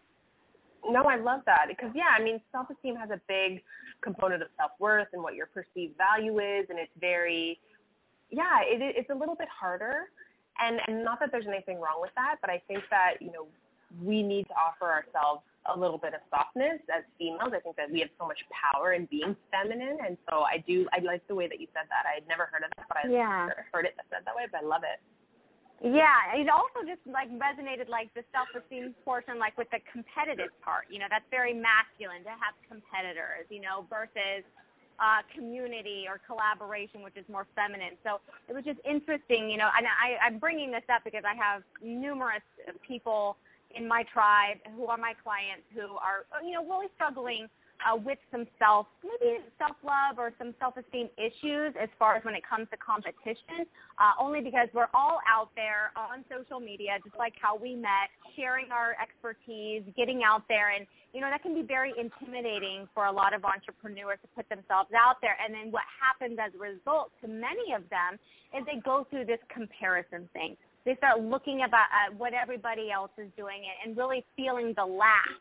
No, 0.86 1.04
I 1.04 1.16
love 1.16 1.40
that 1.46 1.66
because 1.68 1.90
yeah, 1.94 2.14
I 2.18 2.22
mean, 2.22 2.40
self-esteem 2.52 2.96
has 2.96 3.10
a 3.10 3.20
big 3.28 3.62
component 4.02 4.42
of 4.42 4.48
self-worth 4.56 5.08
and 5.12 5.22
what 5.22 5.34
your 5.34 5.46
perceived 5.46 5.96
value 5.96 6.38
is, 6.38 6.66
and 6.70 6.78
it's 6.78 6.92
very, 7.00 7.58
yeah, 8.30 8.60
it, 8.62 8.80
it's 8.96 9.10
a 9.10 9.14
little 9.14 9.34
bit 9.34 9.48
harder. 9.48 10.10
And, 10.60 10.80
and 10.88 11.04
not 11.04 11.20
that 11.20 11.30
there's 11.30 11.46
anything 11.46 11.76
wrong 11.76 12.00
with 12.00 12.10
that, 12.16 12.36
but 12.40 12.50
I 12.50 12.60
think 12.66 12.82
that 12.90 13.14
you 13.20 13.30
know 13.32 13.46
we 14.02 14.22
need 14.22 14.46
to 14.48 14.54
offer 14.54 14.90
ourselves 14.90 15.42
a 15.74 15.78
little 15.78 15.98
bit 15.98 16.14
of 16.14 16.20
softness 16.30 16.80
as 16.88 17.04
females. 17.18 17.52
I 17.54 17.60
think 17.60 17.76
that 17.76 17.90
we 17.90 18.00
have 18.00 18.10
so 18.18 18.26
much 18.26 18.38
power 18.50 18.92
in 18.92 19.06
being 19.06 19.36
feminine, 19.50 19.98
and 20.04 20.16
so 20.30 20.42
I 20.42 20.64
do. 20.66 20.86
I 20.92 21.00
like 21.00 21.26
the 21.28 21.34
way 21.34 21.46
that 21.48 21.60
you 21.60 21.66
said 21.74 21.86
that. 21.90 22.08
I 22.08 22.14
had 22.14 22.26
never 22.28 22.48
heard 22.50 22.64
of 22.64 22.70
that, 22.76 22.86
but 22.88 22.98
I 23.04 23.08
yeah. 23.08 23.48
heard 23.72 23.84
it 23.84 23.94
said 24.10 24.22
that 24.24 24.34
way. 24.34 24.44
But 24.50 24.62
I 24.62 24.66
love 24.66 24.82
it. 24.82 25.00
Yeah, 25.82 26.34
it 26.34 26.48
also 26.50 26.82
just 26.82 27.02
like 27.06 27.30
resonated 27.38 27.88
like 27.88 28.10
the 28.14 28.26
self-esteem 28.34 28.94
portion, 29.04 29.38
like 29.38 29.56
with 29.56 29.70
the 29.70 29.78
competitive 29.92 30.50
part. 30.62 30.90
You 30.90 30.98
know, 30.98 31.06
that's 31.08 31.26
very 31.30 31.54
masculine 31.54 32.26
to 32.26 32.34
have 32.34 32.58
competitors. 32.66 33.46
You 33.48 33.62
know, 33.62 33.86
versus 33.86 34.42
uh, 34.98 35.22
community 35.30 36.10
or 36.10 36.18
collaboration, 36.26 37.02
which 37.06 37.14
is 37.14 37.22
more 37.30 37.46
feminine. 37.54 37.94
So 38.02 38.18
it 38.50 38.58
was 38.58 38.66
just 38.66 38.82
interesting. 38.82 39.46
You 39.46 39.58
know, 39.62 39.70
and 39.70 39.86
I, 39.86 40.18
I'm 40.18 40.42
bringing 40.42 40.74
this 40.74 40.86
up 40.90 41.06
because 41.06 41.22
I 41.22 41.38
have 41.38 41.62
numerous 41.78 42.42
people 42.82 43.38
in 43.74 43.86
my 43.86 44.02
tribe 44.12 44.58
who 44.74 44.86
are 44.86 44.96
my 44.96 45.12
clients 45.22 45.62
who 45.74 45.94
are 46.00 46.24
you 46.42 46.52
know 46.52 46.64
really 46.64 46.88
struggling 46.96 47.46
uh, 47.82 47.96
with 47.96 48.18
some 48.30 48.46
self, 48.58 48.86
maybe 49.02 49.38
self-love 49.58 50.18
or 50.18 50.32
some 50.38 50.54
self-esteem 50.58 51.08
issues 51.16 51.74
as 51.80 51.88
far 51.98 52.16
as 52.16 52.24
when 52.24 52.34
it 52.34 52.42
comes 52.42 52.66
to 52.70 52.76
competition, 52.76 53.66
uh, 53.98 54.18
only 54.20 54.40
because 54.40 54.68
we're 54.74 54.90
all 54.94 55.18
out 55.26 55.50
there 55.54 55.92
on 55.94 56.24
social 56.26 56.58
media, 56.60 56.98
just 57.04 57.16
like 57.16 57.34
how 57.40 57.56
we 57.56 57.74
met, 57.74 58.10
sharing 58.34 58.70
our 58.72 58.96
expertise, 59.00 59.82
getting 59.96 60.22
out 60.26 60.42
there. 60.48 60.74
And, 60.74 60.86
you 61.14 61.20
know, 61.20 61.30
that 61.30 61.42
can 61.42 61.54
be 61.54 61.62
very 61.62 61.92
intimidating 61.94 62.88
for 62.94 63.06
a 63.06 63.12
lot 63.12 63.34
of 63.34 63.44
entrepreneurs 63.44 64.18
to 64.22 64.28
put 64.34 64.48
themselves 64.48 64.90
out 64.94 65.22
there. 65.22 65.36
And 65.38 65.54
then 65.54 65.70
what 65.70 65.86
happens 65.94 66.38
as 66.42 66.52
a 66.54 66.60
result 66.60 67.12
to 67.22 67.28
many 67.28 67.74
of 67.74 67.86
them 67.90 68.18
is 68.56 68.66
they 68.66 68.80
go 68.80 69.06
through 69.10 69.26
this 69.26 69.40
comparison 69.52 70.28
thing. 70.32 70.56
They 70.84 70.96
start 70.96 71.20
looking 71.20 71.62
about 71.66 71.92
at 71.92 72.16
what 72.16 72.32
everybody 72.32 72.90
else 72.90 73.10
is 73.18 73.28
doing 73.36 73.62
and 73.84 73.96
really 73.96 74.24
feeling 74.36 74.72
the 74.76 74.86
lack 74.86 75.36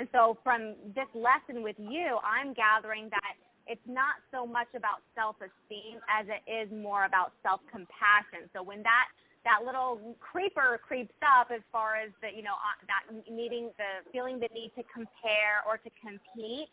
and 0.00 0.08
so 0.16 0.38
from 0.42 0.80
this 0.96 1.12
lesson 1.12 1.60
with 1.62 1.76
you, 1.76 2.16
I'm 2.24 2.56
gathering 2.56 3.12
that 3.12 3.36
it's 3.68 3.84
not 3.84 4.16
so 4.32 4.46
much 4.48 4.72
about 4.72 5.04
self-esteem 5.12 6.00
as 6.08 6.24
it 6.24 6.40
is 6.48 6.72
more 6.72 7.04
about 7.04 7.36
self-compassion. 7.44 8.48
So 8.56 8.64
when 8.64 8.82
that 8.82 9.12
that 9.44 9.60
little 9.64 10.16
creeper 10.20 10.80
creeps 10.80 11.12
up 11.20 11.52
as 11.52 11.60
far 11.70 11.96
as 11.96 12.12
the 12.24 12.32
you 12.32 12.40
know 12.40 12.56
uh, 12.56 12.80
that 12.88 13.04
needing 13.28 13.72
the 13.76 14.00
feeling 14.08 14.40
the 14.40 14.48
need 14.56 14.72
to 14.76 14.84
compare 14.88 15.60
or 15.68 15.76
to 15.76 15.90
compete 16.00 16.72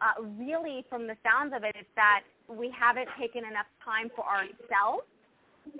uh, 0.00 0.20
really 0.36 0.84
from 0.88 1.06
the 1.06 1.16
sounds 1.20 1.52
of 1.52 1.64
it 1.64 1.76
it's 1.76 1.92
that 1.96 2.24
we 2.48 2.72
haven't 2.72 3.08
taken 3.20 3.44
enough 3.44 3.68
time 3.84 4.08
for 4.16 4.24
ourselves 4.24 5.04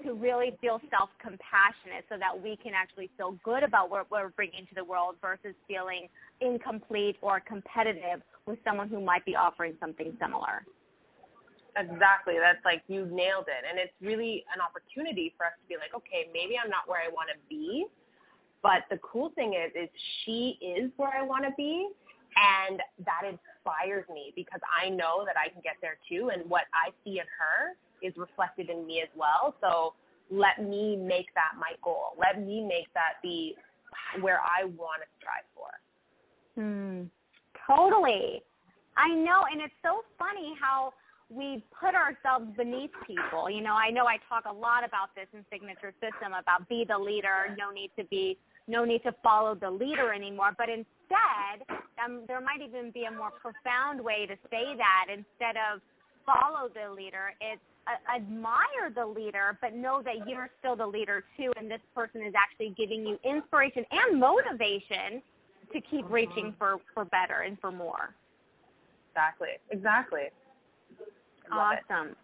to 0.04 0.14
really 0.14 0.56
feel 0.60 0.80
self-compassionate 0.90 2.04
so 2.08 2.16
that 2.18 2.32
we 2.34 2.56
can 2.56 2.72
actually 2.74 3.10
feel 3.16 3.38
good 3.44 3.62
about 3.62 3.90
what 3.90 4.10
we're 4.10 4.30
bringing 4.30 4.66
to 4.66 4.74
the 4.74 4.84
world 4.84 5.16
versus 5.20 5.54
feeling 5.68 6.08
incomplete 6.40 7.16
or 7.22 7.40
competitive 7.40 8.22
with 8.46 8.58
someone 8.64 8.88
who 8.88 9.00
might 9.00 9.24
be 9.24 9.34
offering 9.34 9.74
something 9.80 10.16
similar. 10.20 10.64
Exactly. 11.76 12.34
That's 12.40 12.64
like 12.64 12.82
you 12.88 13.04
nailed 13.06 13.46
it. 13.48 13.62
And 13.68 13.78
it's 13.78 13.92
really 14.00 14.44
an 14.54 14.60
opportunity 14.60 15.34
for 15.36 15.46
us 15.46 15.52
to 15.60 15.68
be 15.68 15.76
like, 15.76 15.94
okay, 15.94 16.30
maybe 16.32 16.56
I'm 16.62 16.70
not 16.70 16.88
where 16.88 17.00
I 17.00 17.08
want 17.12 17.28
to 17.28 17.38
be, 17.48 17.86
but 18.62 18.82
the 18.90 18.98
cool 18.98 19.30
thing 19.34 19.54
is, 19.54 19.72
is 19.74 19.90
she 20.24 20.58
is 20.60 20.90
where 20.96 21.12
I 21.14 21.22
want 21.22 21.44
to 21.44 21.52
be. 21.56 21.88
And 22.36 22.80
that 23.04 23.22
inspires 23.24 24.04
me 24.12 24.32
because 24.36 24.60
I 24.68 24.90
know 24.90 25.24
that 25.24 25.36
I 25.40 25.48
can 25.48 25.62
get 25.62 25.76
there 25.80 25.96
too. 26.08 26.30
And 26.32 26.48
what 26.48 26.64
I 26.74 26.92
see 27.02 27.18
in 27.18 27.26
her 27.40 27.76
is 28.02 28.12
reflected 28.16 28.68
in 28.68 28.86
me 28.86 29.00
as 29.00 29.08
well. 29.16 29.54
So 29.60 29.94
let 30.30 30.62
me 30.62 30.96
make 30.96 31.32
that 31.34 31.56
my 31.58 31.72
goal. 31.82 32.12
Let 32.18 32.44
me 32.44 32.62
make 32.62 32.92
that 32.94 33.22
be 33.22 33.54
where 34.20 34.40
I 34.40 34.64
want 34.64 35.00
to 35.00 35.08
strive 35.18 35.48
for. 35.54 35.72
Hmm. 36.60 37.08
Totally. 37.66 38.42
I 38.96 39.08
know, 39.08 39.44
and 39.50 39.60
it's 39.60 39.74
so 39.82 40.02
funny 40.18 40.54
how 40.60 40.92
we 41.28 41.62
put 41.78 41.94
ourselves 41.94 42.46
beneath 42.56 42.92
people. 43.06 43.50
You 43.50 43.60
know, 43.60 43.74
I 43.74 43.90
know 43.90 44.06
I 44.06 44.16
talk 44.28 44.44
a 44.48 44.52
lot 44.52 44.84
about 44.84 45.14
this 45.14 45.26
in 45.34 45.44
Signature 45.50 45.92
System 46.00 46.32
about 46.38 46.68
be 46.68 46.84
the 46.88 46.96
leader, 46.96 47.54
no 47.58 47.70
need 47.72 47.90
to 47.98 48.04
be 48.04 48.38
no 48.68 48.84
need 48.84 49.02
to 49.04 49.14
follow 49.22 49.54
the 49.54 49.70
leader 49.70 50.12
anymore. 50.12 50.50
But 50.56 50.68
instead, 51.08 51.66
um, 52.04 52.22
there 52.26 52.40
might 52.40 52.60
even 52.62 52.90
be 52.90 53.04
a 53.04 53.10
more 53.10 53.30
profound 53.30 54.00
way 54.00 54.26
to 54.26 54.36
say 54.50 54.76
that. 54.76 55.06
Instead 55.08 55.56
of 55.56 55.80
follow 56.24 56.68
the 56.68 56.92
leader, 56.92 57.32
it's 57.40 57.60
uh, 57.86 58.16
admire 58.16 58.90
the 58.94 59.06
leader, 59.06 59.56
but 59.60 59.74
know 59.74 60.02
that 60.02 60.28
you're 60.28 60.50
still 60.58 60.74
the 60.74 60.86
leader 60.86 61.24
too, 61.36 61.52
and 61.56 61.70
this 61.70 61.80
person 61.94 62.22
is 62.22 62.34
actually 62.36 62.74
giving 62.76 63.06
you 63.06 63.18
inspiration 63.24 63.84
and 63.90 64.18
motivation 64.18 65.22
to 65.72 65.80
keep 65.80 66.08
reaching 66.10 66.54
for 66.58 66.78
for 66.94 67.04
better 67.04 67.42
and 67.46 67.58
for 67.60 67.70
more. 67.70 68.14
Exactly. 69.14 69.48
Exactly. 69.70 70.22
awesome. 71.50 72.08
It. 72.08 72.16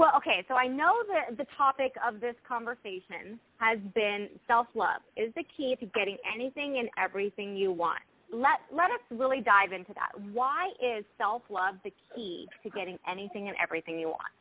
Well, 0.00 0.16
okay, 0.16 0.40
so 0.48 0.54
I 0.54 0.64
know 0.64 1.04
that 1.12 1.36
the 1.36 1.44
topic 1.60 1.92
of 2.00 2.24
this 2.24 2.32
conversation 2.48 3.36
has 3.60 3.76
been 3.92 4.32
self-love 4.48 5.04
is 5.12 5.28
the 5.36 5.44
key 5.54 5.76
to 5.76 5.84
getting 5.92 6.16
anything 6.24 6.80
and 6.80 6.88
everything 6.96 7.52
you 7.54 7.68
want. 7.68 8.00
Let 8.32 8.64
let 8.72 8.88
us 8.88 9.04
really 9.12 9.44
dive 9.44 9.76
into 9.76 9.92
that. 9.92 10.16
Why 10.32 10.72
is 10.80 11.04
self-love 11.20 11.84
the 11.84 11.92
key 12.16 12.48
to 12.62 12.70
getting 12.70 12.96
anything 13.04 13.52
and 13.52 13.56
everything 13.60 14.00
you 14.00 14.08
want? 14.08 14.32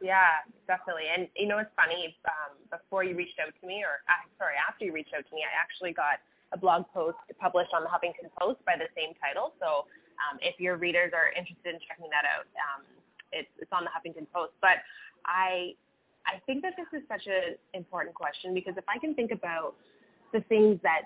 Yeah, 0.00 0.40
definitely. 0.64 1.12
And 1.12 1.28
you 1.36 1.44
know, 1.44 1.58
it's 1.58 1.74
funny. 1.76 2.16
Um, 2.24 2.56
before 2.72 3.04
you 3.04 3.12
reached 3.12 3.36
out 3.36 3.52
to 3.52 3.64
me, 3.68 3.84
or 3.84 4.00
uh, 4.08 4.24
sorry, 4.40 4.56
after 4.56 4.88
you 4.88 4.96
reached 4.96 5.12
out 5.12 5.28
to 5.28 5.32
me, 5.36 5.44
I 5.44 5.52
actually 5.60 5.92
got 5.92 6.24
a 6.54 6.56
blog 6.56 6.88
post 6.96 7.20
published 7.36 7.76
on 7.76 7.84
the 7.84 7.92
Huffington 7.92 8.32
Post 8.40 8.64
by 8.64 8.80
the 8.80 8.88
same 8.96 9.12
title. 9.20 9.52
So 9.60 9.84
um, 10.24 10.40
if 10.40 10.56
your 10.56 10.80
readers 10.80 11.12
are 11.12 11.28
interested 11.36 11.76
in 11.76 11.84
checking 11.84 12.08
that 12.08 12.24
out, 12.24 12.48
um, 12.56 12.88
it's, 13.32 13.48
it's 13.58 13.72
on 13.72 13.84
the 13.84 13.90
Huffington 13.90 14.26
Post. 14.32 14.52
But 14.60 14.82
I 15.26 15.74
I 16.26 16.38
think 16.46 16.62
that 16.62 16.74
this 16.76 16.86
is 16.94 17.06
such 17.08 17.26
an 17.26 17.56
important 17.74 18.14
question 18.14 18.54
because 18.54 18.74
if 18.76 18.84
I 18.88 18.98
can 18.98 19.14
think 19.14 19.32
about 19.32 19.74
the 20.32 20.40
things 20.48 20.80
that 20.82 21.02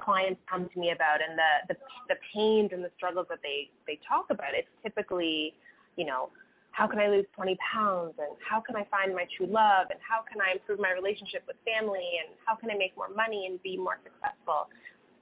clients 0.00 0.40
come 0.48 0.68
to 0.72 0.78
me 0.78 0.92
about 0.92 1.20
and 1.20 1.36
the, 1.36 1.74
the 1.74 1.76
the 2.08 2.16
pains 2.32 2.70
and 2.72 2.82
the 2.82 2.90
struggles 2.96 3.26
that 3.28 3.40
they 3.42 3.70
they 3.86 3.98
talk 4.08 4.26
about, 4.30 4.54
it's 4.54 4.70
typically, 4.82 5.54
you 5.96 6.06
know, 6.06 6.30
how 6.72 6.86
can 6.86 6.98
I 6.98 7.08
lose 7.08 7.26
20 7.34 7.58
pounds 7.60 8.14
and 8.18 8.30
how 8.38 8.60
can 8.60 8.76
I 8.76 8.86
find 8.90 9.14
my 9.14 9.26
true 9.36 9.46
love 9.46 9.90
and 9.90 9.98
how 10.00 10.22
can 10.22 10.40
I 10.40 10.52
improve 10.54 10.78
my 10.78 10.92
relationship 10.92 11.42
with 11.46 11.56
family 11.66 12.22
and 12.22 12.32
how 12.46 12.54
can 12.54 12.70
I 12.70 12.74
make 12.74 12.96
more 12.96 13.10
money 13.10 13.46
and 13.46 13.60
be 13.62 13.76
more 13.76 13.98
successful? 14.02 14.70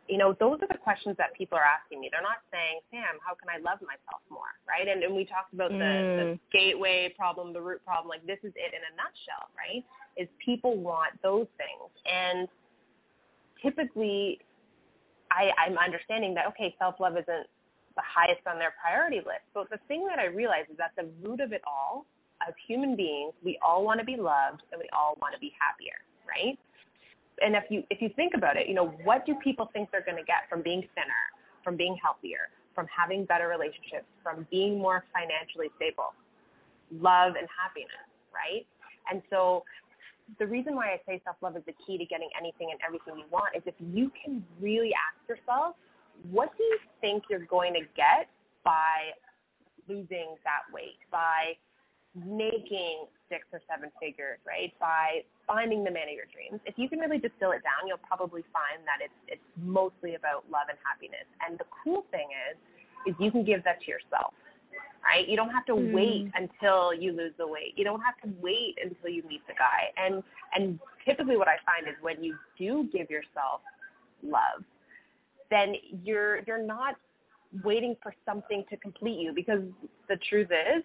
You 0.09 0.17
know, 0.17 0.33
those 0.41 0.59
are 0.63 0.69
the 0.69 0.81
questions 0.81 1.17
that 1.19 1.35
people 1.37 1.59
are 1.59 1.69
asking 1.69 2.01
me. 2.01 2.09
They're 2.11 2.25
not 2.25 2.41
saying, 2.51 2.81
Sam, 2.91 3.21
how 3.21 3.37
can 3.37 3.53
I 3.53 3.61
love 3.61 3.79
myself 3.85 4.25
more, 4.33 4.57
right? 4.65 4.89
And, 4.89 5.05
and 5.05 5.15
we 5.15 5.29
talked 5.29 5.53
about 5.53 5.71
mm. 5.71 5.79
the, 5.79 5.93
the 6.17 6.27
mm. 6.33 6.41
gateway 6.51 7.13
problem, 7.17 7.53
the 7.53 7.61
root 7.61 7.85
problem. 7.85 8.09
Like 8.09 8.25
this 8.25 8.41
is 8.43 8.53
it 8.57 8.73
in 8.73 8.83
a 8.89 8.93
nutshell, 8.97 9.53
right? 9.53 9.85
Is 10.17 10.29
people 10.41 10.81
want 10.81 11.13
those 11.23 11.47
things. 11.61 11.93
And 12.09 12.49
typically 13.61 14.41
I, 15.31 15.53
I'm 15.59 15.77
understanding 15.77 16.35
that, 16.35 16.47
okay, 16.49 16.75
self-love 16.79 17.13
isn't 17.13 17.47
the 17.97 18.07
highest 18.07 18.47
on 18.47 18.59
their 18.59 18.73
priority 18.81 19.19
list. 19.19 19.45
But 19.53 19.71
the 19.71 19.79
thing 19.89 20.07
that 20.07 20.19
I 20.19 20.27
realize 20.27 20.65
is 20.71 20.77
that 20.79 20.93
the 20.97 21.09
root 21.23 21.41
of 21.41 21.53
it 21.53 21.63
all, 21.67 22.07
as 22.47 22.55
human 22.67 22.97
beings, 22.97 23.35
we 23.45 23.59
all 23.61 23.85
want 23.85 24.01
to 24.01 24.07
be 24.07 24.17
loved 24.17 24.63
and 24.73 24.79
we 24.81 24.89
all 24.93 25.19
want 25.21 25.35
to 25.35 25.41
be 25.41 25.53
happier, 25.59 25.99
right? 26.25 26.59
And 27.45 27.55
if 27.55 27.65
you 27.71 27.83
if 27.91 28.01
you 28.01 28.11
think 28.17 28.35
about 28.35 28.57
it, 28.57 28.69
you 28.69 28.75
know, 28.75 28.89
what 29.05 29.27
do 29.27 29.35
people 29.43 29.71
think 29.73 29.91
they're 29.91 30.05
going 30.05 30.17
to 30.17 30.25
get 30.25 30.49
from 30.49 30.63
being 30.63 30.81
thinner, 30.95 31.25
from 31.63 31.77
being 31.77 31.97
healthier, 32.03 32.49
from 32.75 32.87
having 32.87 33.25
better 33.25 33.49
relationships, 33.49 34.07
from 34.23 34.47
being 34.51 34.79
more 34.79 35.05
financially 35.13 35.69
stable, 35.77 36.15
love 36.93 37.35
and 37.39 37.47
happiness, 37.51 38.07
right? 38.35 38.67
And 39.11 39.23
so 39.31 39.65
the 40.39 40.47
reason 40.47 40.75
why 40.75 40.93
I 40.93 41.01
say 41.07 41.21
self-love 41.25 41.57
is 41.57 41.63
the 41.67 41.75
key 41.87 41.97
to 41.99 42.05
getting 42.05 42.29
anything 42.39 42.69
and 42.71 42.79
everything 42.87 43.19
you 43.19 43.25
want 43.31 43.57
is 43.57 43.63
if 43.67 43.75
you 43.81 44.13
can 44.23 44.45
really 44.61 44.93
ask 44.93 45.29
yourself, 45.29 45.75
what 46.31 46.57
do 46.57 46.63
you 46.65 46.79
think 47.01 47.25
you're 47.31 47.47
going 47.47 47.73
to 47.75 47.81
get 47.97 48.29
by 48.65 49.13
losing 49.89 50.37
that 50.45 50.63
weight, 50.73 50.99
by 51.11 51.57
making 52.15 53.07
six 53.29 53.47
or 53.53 53.61
seven 53.69 53.91
figures, 54.01 54.39
right? 54.47 54.73
By 54.81 55.25
finding 55.47 55.85
the 55.85 55.91
man 55.91 56.09
of 56.09 56.15
your 56.15 56.29
dreams. 56.33 56.61
If 56.67 56.77
you 56.77 56.89
can 56.89 56.99
really 56.99 57.19
distill 57.19 57.53
it 57.53 57.63
down, 57.63 57.87
you'll 57.87 58.03
probably 58.07 58.43
find 58.53 58.85
that 58.85 59.05
it's 59.05 59.19
it's 59.29 59.49
mostly 59.57 60.15
about 60.15 60.45
love 60.51 60.69
and 60.69 60.79
happiness. 60.85 61.27
And 61.47 61.59
the 61.59 61.69
cool 61.85 62.05
thing 62.11 62.29
is, 62.51 62.57
is 63.07 63.15
you 63.19 63.31
can 63.31 63.45
give 63.45 63.65
that 63.65 63.81
to 63.83 63.89
yourself, 63.91 64.35
right? 65.05 65.29
You 65.29 65.37
don't 65.37 65.51
have 65.51 65.67
to 65.67 65.75
mm. 65.75 65.93
wait 65.93 66.31
until 66.35 66.93
you 66.93 67.13
lose 67.13 67.33
the 67.39 67.47
weight. 67.47 67.75
You 67.77 67.85
don't 67.85 68.03
have 68.03 68.17
to 68.25 68.29
wait 68.41 68.77
until 68.83 69.11
you 69.11 69.23
meet 69.29 69.47
the 69.47 69.55
guy. 69.55 69.93
And 69.97 70.23
and 70.55 70.79
typically, 71.05 71.37
what 71.37 71.49
I 71.49 71.57
find 71.65 71.89
is 71.89 71.95
when 72.01 72.23
you 72.23 72.37
do 72.59 72.89
give 72.93 73.11
yourself 73.11 73.61
love, 74.23 74.65
then 75.51 75.75
you're 76.05 76.41
you're 76.47 76.63
not 76.63 76.97
waiting 77.65 77.97
for 78.03 78.15
something 78.27 78.65
to 78.71 78.77
complete 78.77 79.19
you 79.19 79.33
because 79.33 79.61
the 80.09 80.17
truth 80.29 80.49
is 80.51 80.85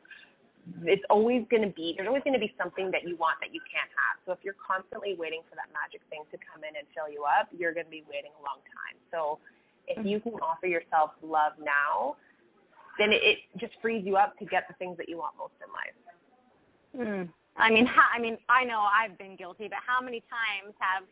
it's 0.84 1.04
always 1.10 1.44
going 1.52 1.64
to 1.64 1.74
be 1.76 1.94
there's 1.98 2.08
always 2.08 2.24
going 2.24 2.34
to 2.34 2.40
be 2.40 2.54
something 2.58 2.92
that 2.92 3.04
you 3.04 3.16
want 3.18 3.36
that 3.44 3.54
you 3.54 3.60
can't 3.68 3.92
have. 4.00 4.16
So 4.26 4.32
if 4.32 4.40
you're 4.44 4.60
constantly 4.60 5.16
waiting 5.20 5.44
for 5.50 5.56
that 5.56 5.68
magic 5.76 6.00
thing 6.10 6.24
to 6.32 6.38
come 6.40 6.64
in 6.64 6.76
and 6.76 6.88
fill 6.96 7.12
you 7.12 7.28
up, 7.28 7.52
you're 7.52 7.76
going 7.76 7.88
to 7.88 7.92
be 7.92 8.04
waiting 8.08 8.32
a 8.40 8.42
long 8.44 8.64
time. 8.72 8.96
So 9.12 9.40
if 9.88 10.00
you 10.06 10.20
can 10.20 10.34
offer 10.40 10.68
yourself 10.68 11.12
love 11.22 11.54
now, 11.60 12.16
then 12.98 13.12
it, 13.12 13.22
it 13.24 13.38
just 13.60 13.74
frees 13.82 14.06
you 14.06 14.16
up 14.16 14.38
to 14.40 14.46
get 14.46 14.68
the 14.68 14.76
things 14.80 14.96
that 14.98 15.10
you 15.10 15.18
want 15.18 15.36
most 15.36 15.54
in 15.60 15.70
life. 15.72 15.98
Mm. 16.96 17.30
I 17.58 17.70
mean, 17.70 17.86
how, 17.86 18.06
I 18.14 18.20
mean, 18.20 18.38
I 18.50 18.64
know 18.64 18.82
I've 18.82 19.18
been 19.18 19.36
guilty, 19.36 19.68
but 19.68 19.80
how 19.86 20.04
many 20.04 20.24
times 20.32 20.74
have 20.80 21.04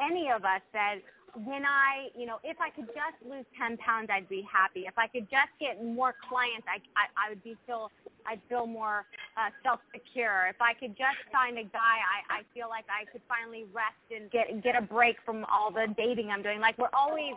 any 0.00 0.30
of 0.30 0.44
us 0.44 0.60
said, 0.72 1.02
when 1.34 1.64
I, 1.64 2.08
you 2.16 2.26
know, 2.26 2.38
if 2.42 2.56
I 2.60 2.70
could 2.70 2.86
just 2.86 3.18
lose 3.28 3.44
10 3.58 3.76
pounds, 3.78 4.08
I'd 4.10 4.28
be 4.28 4.46
happy. 4.50 4.86
If 4.86 4.96
I 4.96 5.06
could 5.06 5.28
just 5.30 5.52
get 5.60 5.82
more 5.84 6.14
clients, 6.28 6.66
I, 6.66 6.80
I, 6.96 7.26
I 7.26 7.28
would 7.30 7.42
be 7.44 7.56
feel, 7.66 7.90
I'd 8.26 8.40
feel 8.48 8.66
more 8.66 9.04
uh, 9.36 9.50
self-secure. 9.62 10.48
If 10.48 10.60
I 10.60 10.74
could 10.74 10.96
just 10.96 11.20
find 11.30 11.58
a 11.58 11.64
guy, 11.64 11.98
I, 12.00 12.40
I 12.40 12.40
feel 12.54 12.68
like 12.68 12.86
I 12.88 13.04
could 13.10 13.22
finally 13.28 13.66
rest 13.72 14.00
and 14.14 14.30
get, 14.30 14.62
get 14.62 14.76
a 14.76 14.82
break 14.82 15.16
from 15.24 15.44
all 15.46 15.70
the 15.70 15.86
dating 15.96 16.30
I'm 16.30 16.42
doing. 16.42 16.60
Like 16.60 16.78
we're 16.78 16.94
always 16.94 17.34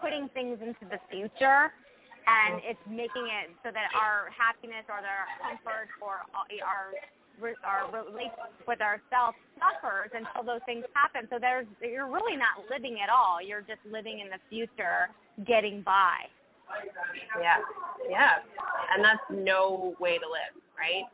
putting 0.00 0.28
things 0.30 0.58
into 0.60 0.86
the 0.90 0.98
future 1.10 1.72
and 2.28 2.60
it's 2.62 2.80
making 2.84 3.24
it 3.32 3.48
so 3.64 3.72
that 3.72 3.88
our 3.96 4.28
happiness 4.28 4.84
or 4.88 5.00
our 5.00 5.26
comfort 5.40 5.88
or 6.04 6.28
our 6.60 6.92
our 7.64 7.90
relationship 7.90 8.66
with 8.66 8.80
ourselves 8.80 9.36
suffers 9.58 10.10
until 10.14 10.42
those 10.44 10.62
things 10.66 10.84
happen. 10.94 11.26
So 11.30 11.38
there's 11.40 11.66
you're 11.82 12.10
really 12.10 12.36
not 12.36 12.66
living 12.70 12.98
at 13.02 13.10
all. 13.10 13.42
You're 13.42 13.62
just 13.64 13.82
living 13.86 14.20
in 14.20 14.28
the 14.28 14.40
future, 14.50 15.10
getting 15.46 15.82
by. 15.82 16.26
Yeah, 17.40 17.56
yeah, 18.10 18.44
and 18.92 19.02
that's 19.02 19.24
no 19.30 19.94
way 19.98 20.18
to 20.18 20.28
live, 20.28 20.54
right? 20.76 21.08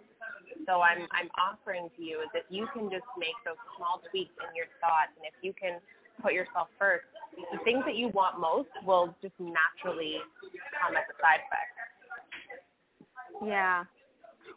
So 0.67 0.81
I'm 0.83 1.07
I'm 1.13 1.31
offering 1.39 1.89
to 1.97 2.03
you 2.03 2.21
is 2.21 2.29
if 2.35 2.45
you 2.49 2.67
can 2.73 2.91
just 2.91 3.07
make 3.19 3.37
those 3.45 3.61
small 3.77 4.03
tweaks 4.11 4.35
in 4.41 4.51
your 4.57 4.67
thoughts, 4.81 5.15
and 5.17 5.25
if 5.29 5.37
you 5.43 5.53
can 5.55 5.79
put 6.23 6.33
yourself 6.33 6.69
first, 6.79 7.07
the 7.53 7.59
things 7.65 7.85
that 7.87 7.97
you 7.97 8.09
want 8.09 8.41
most 8.41 8.71
will 8.87 9.15
just 9.23 9.35
naturally 9.39 10.19
come 10.81 10.97
as 10.97 11.05
a 11.07 11.17
side 11.23 11.43
effect. 11.47 11.75
Yeah, 13.43 13.85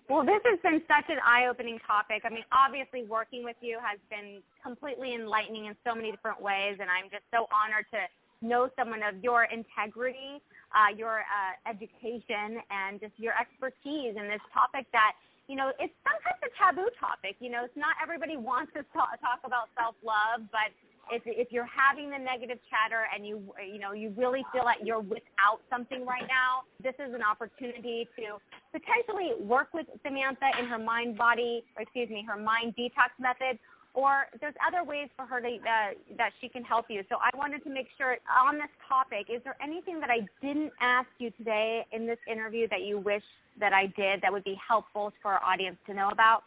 well, 0.09 0.23
this 0.23 0.39
has 0.47 0.59
been 0.63 0.81
such 0.87 1.11
an 1.11 1.19
eye-opening 1.19 1.79
topic. 1.83 2.23
I 2.23 2.29
mean, 2.29 2.47
obviously 2.51 3.03
working 3.03 3.43
with 3.43 3.59
you 3.59 3.77
has 3.83 3.99
been 4.09 4.39
completely 4.63 5.15
enlightening 5.15 5.65
in 5.67 5.75
so 5.83 5.93
many 5.93 6.11
different 6.11 6.41
ways, 6.41 6.79
and 6.79 6.87
I'm 6.87 7.11
just 7.11 7.27
so 7.27 7.47
honored 7.51 7.85
to 7.91 8.07
know 8.39 8.69
someone 8.79 9.03
of 9.03 9.19
your 9.19 9.51
integrity, 9.51 10.39
uh, 10.71 10.95
your 10.95 11.27
uh, 11.27 11.53
education, 11.67 12.63
and 12.71 13.01
just 13.03 13.13
your 13.17 13.33
expertise 13.35 14.15
in 14.15 14.31
this 14.31 14.43
topic 14.53 14.87
that, 14.95 15.17
you 15.51 15.59
know, 15.59 15.75
it's 15.75 15.95
sometimes 16.07 16.39
a 16.39 16.51
taboo 16.55 16.87
topic. 16.99 17.35
You 17.43 17.51
know, 17.51 17.67
it's 17.67 17.75
not 17.75 17.99
everybody 17.99 18.37
wants 18.37 18.71
to 18.79 18.87
talk, 18.95 19.19
about 19.43 19.67
self-love, 19.75 20.47
but 20.51 20.71
if 21.11 21.23
if 21.25 21.51
you're 21.51 21.69
having 21.69 22.09
the 22.09 22.17
negative 22.17 22.59
chatter 22.69 23.05
and 23.13 23.25
you 23.25 23.41
you 23.61 23.79
know 23.79 23.91
you 23.91 24.13
really 24.17 24.43
feel 24.51 24.63
like 24.63 24.77
you're 24.83 24.99
without 24.99 25.61
something 25.69 26.05
right 26.05 26.27
now, 26.27 26.63
this 26.81 26.95
is 26.95 27.13
an 27.13 27.21
opportunity 27.23 28.07
to 28.15 28.37
potentially 28.71 29.33
work 29.39 29.73
with 29.73 29.87
Samantha 30.03 30.47
in 30.59 30.65
her 30.65 30.77
mind 30.79 31.17
body, 31.17 31.63
or 31.75 31.83
excuse 31.83 32.09
me, 32.09 32.25
her 32.27 32.37
mind 32.39 32.75
detox 32.77 33.11
method. 33.19 33.59
Or 33.93 34.27
there's 34.39 34.53
other 34.61 34.83
ways 34.83 35.09
for 35.15 35.25
her 35.25 35.41
to 35.41 35.47
uh, 35.47 35.97
that 36.17 36.29
she 36.39 36.49
can 36.49 36.63
help 36.63 36.85
you. 36.87 37.03
So 37.09 37.15
I 37.15 37.35
wanted 37.35 37.63
to 37.63 37.71
make 37.71 37.87
sure 37.97 38.17
on 38.29 38.55
this 38.55 38.69
topic, 38.87 39.25
is 39.33 39.41
there 39.43 39.57
anything 39.61 39.99
that 40.01 40.11
I 40.11 40.19
didn't 40.39 40.71
ask 40.79 41.07
you 41.17 41.31
today 41.31 41.83
in 41.91 42.05
this 42.05 42.19
interview 42.31 42.67
that 42.69 42.83
you 42.83 42.99
wish 42.99 43.23
that 43.59 43.73
I 43.73 43.87
did 43.97 44.21
that 44.21 44.31
would 44.31 44.43
be 44.43 44.55
helpful 44.67 45.13
for 45.21 45.31
our 45.31 45.43
audience 45.43 45.77
to 45.87 45.95
know 45.95 46.09
about? 46.09 46.43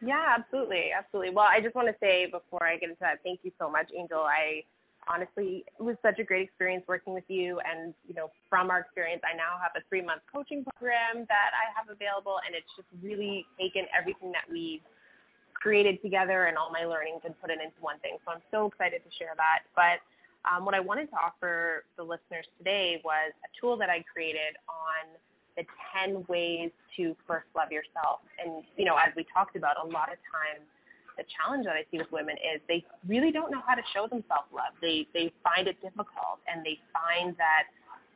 Yeah, 0.00 0.34
absolutely, 0.38 0.92
absolutely. 0.96 1.34
Well, 1.34 1.46
I 1.48 1.60
just 1.60 1.74
want 1.74 1.88
to 1.88 1.94
say 2.00 2.26
before 2.26 2.64
I 2.66 2.76
get 2.76 2.90
into 2.90 3.00
that, 3.00 3.20
thank 3.24 3.40
you 3.42 3.52
so 3.58 3.70
much, 3.70 3.90
Angel. 3.96 4.20
I 4.20 4.62
honestly 5.08 5.64
it 5.78 5.82
was 5.82 5.96
such 6.02 6.18
a 6.18 6.24
great 6.24 6.42
experience 6.42 6.84
working 6.86 7.14
with 7.14 7.24
you, 7.28 7.60
and 7.64 7.94
you 8.06 8.14
know, 8.14 8.30
from 8.50 8.70
our 8.70 8.80
experience, 8.80 9.22
I 9.24 9.36
now 9.36 9.56
have 9.62 9.72
a 9.76 9.82
three-month 9.88 10.22
coaching 10.32 10.64
program 10.76 11.24
that 11.28 11.50
I 11.56 11.72
have 11.78 11.88
available, 11.88 12.36
and 12.44 12.54
it's 12.54 12.68
just 12.76 12.88
really 13.02 13.46
taken 13.58 13.86
everything 13.96 14.32
that 14.32 14.44
we've 14.50 14.82
created 15.54 16.02
together 16.02 16.44
and 16.46 16.58
all 16.58 16.70
my 16.70 16.84
learnings 16.84 17.22
and 17.24 17.34
put 17.40 17.50
it 17.50 17.58
into 17.62 17.76
one 17.80 17.98
thing. 18.00 18.18
So 18.26 18.32
I'm 18.32 18.44
so 18.50 18.66
excited 18.66 19.00
to 19.02 19.10
share 19.16 19.32
that. 19.36 19.64
But 19.74 20.04
um, 20.44 20.64
what 20.64 20.74
I 20.74 20.80
wanted 20.80 21.08
to 21.10 21.16
offer 21.16 21.84
the 21.96 22.04
listeners 22.04 22.46
today 22.58 23.00
was 23.04 23.32
a 23.42 23.48
tool 23.58 23.76
that 23.78 23.88
I 23.88 24.04
created 24.12 24.60
on 24.68 25.16
the 25.56 25.64
10 25.96 26.24
ways 26.28 26.70
to 26.96 27.16
first 27.26 27.46
love 27.56 27.72
yourself. 27.72 28.20
And, 28.42 28.62
you 28.76 28.84
know, 28.84 28.96
as 28.96 29.12
we 29.16 29.24
talked 29.32 29.56
about, 29.56 29.76
a 29.82 29.86
lot 29.86 30.12
of 30.12 30.18
times 30.28 30.64
the 31.16 31.24
challenge 31.32 31.64
that 31.64 31.76
I 31.76 31.84
see 31.90 31.98
with 31.98 32.12
women 32.12 32.36
is 32.36 32.60
they 32.68 32.84
really 33.08 33.32
don't 33.32 33.50
know 33.50 33.62
how 33.66 33.74
to 33.74 33.82
show 33.94 34.06
themselves 34.06 34.52
love. 34.52 34.76
They, 34.80 35.08
they 35.14 35.32
find 35.42 35.66
it 35.66 35.80
difficult 35.80 36.44
and 36.44 36.64
they 36.64 36.78
find 36.92 37.34
that 37.40 37.72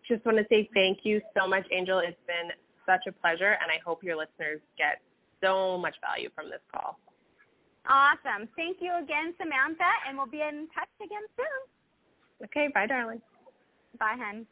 just 0.09 0.25
want 0.25 0.38
to 0.38 0.44
say 0.51 0.68
thank 0.75 0.99
you 1.03 1.20
so 1.38 1.47
much, 1.47 1.66
Angel. 1.73 1.99
It's 1.99 2.16
been 2.27 2.51
such 2.87 3.07
a 3.09 3.12
pleasure, 3.12 3.57
and 3.62 3.70
I 3.70 3.81
hope 3.85 4.03
your 4.03 4.16
listeners 4.16 4.61
get 4.77 5.01
so 5.42 5.79
much 5.79 5.94
value 6.01 6.29
from 6.35 6.51
this 6.51 6.61
call. 6.73 6.99
Awesome. 7.88 8.49
Thank 8.57 8.79
you 8.81 8.97
again, 8.97 9.35
Samantha, 9.38 9.90
and 10.09 10.16
we'll 10.16 10.27
be 10.27 10.40
in 10.40 10.68
touch 10.75 10.88
again 11.05 11.25
soon. 11.37 12.47
Okay, 12.47 12.68
bye, 12.73 12.87
darling. 12.87 13.20
Bye, 13.99 14.16
hun. 14.18 14.47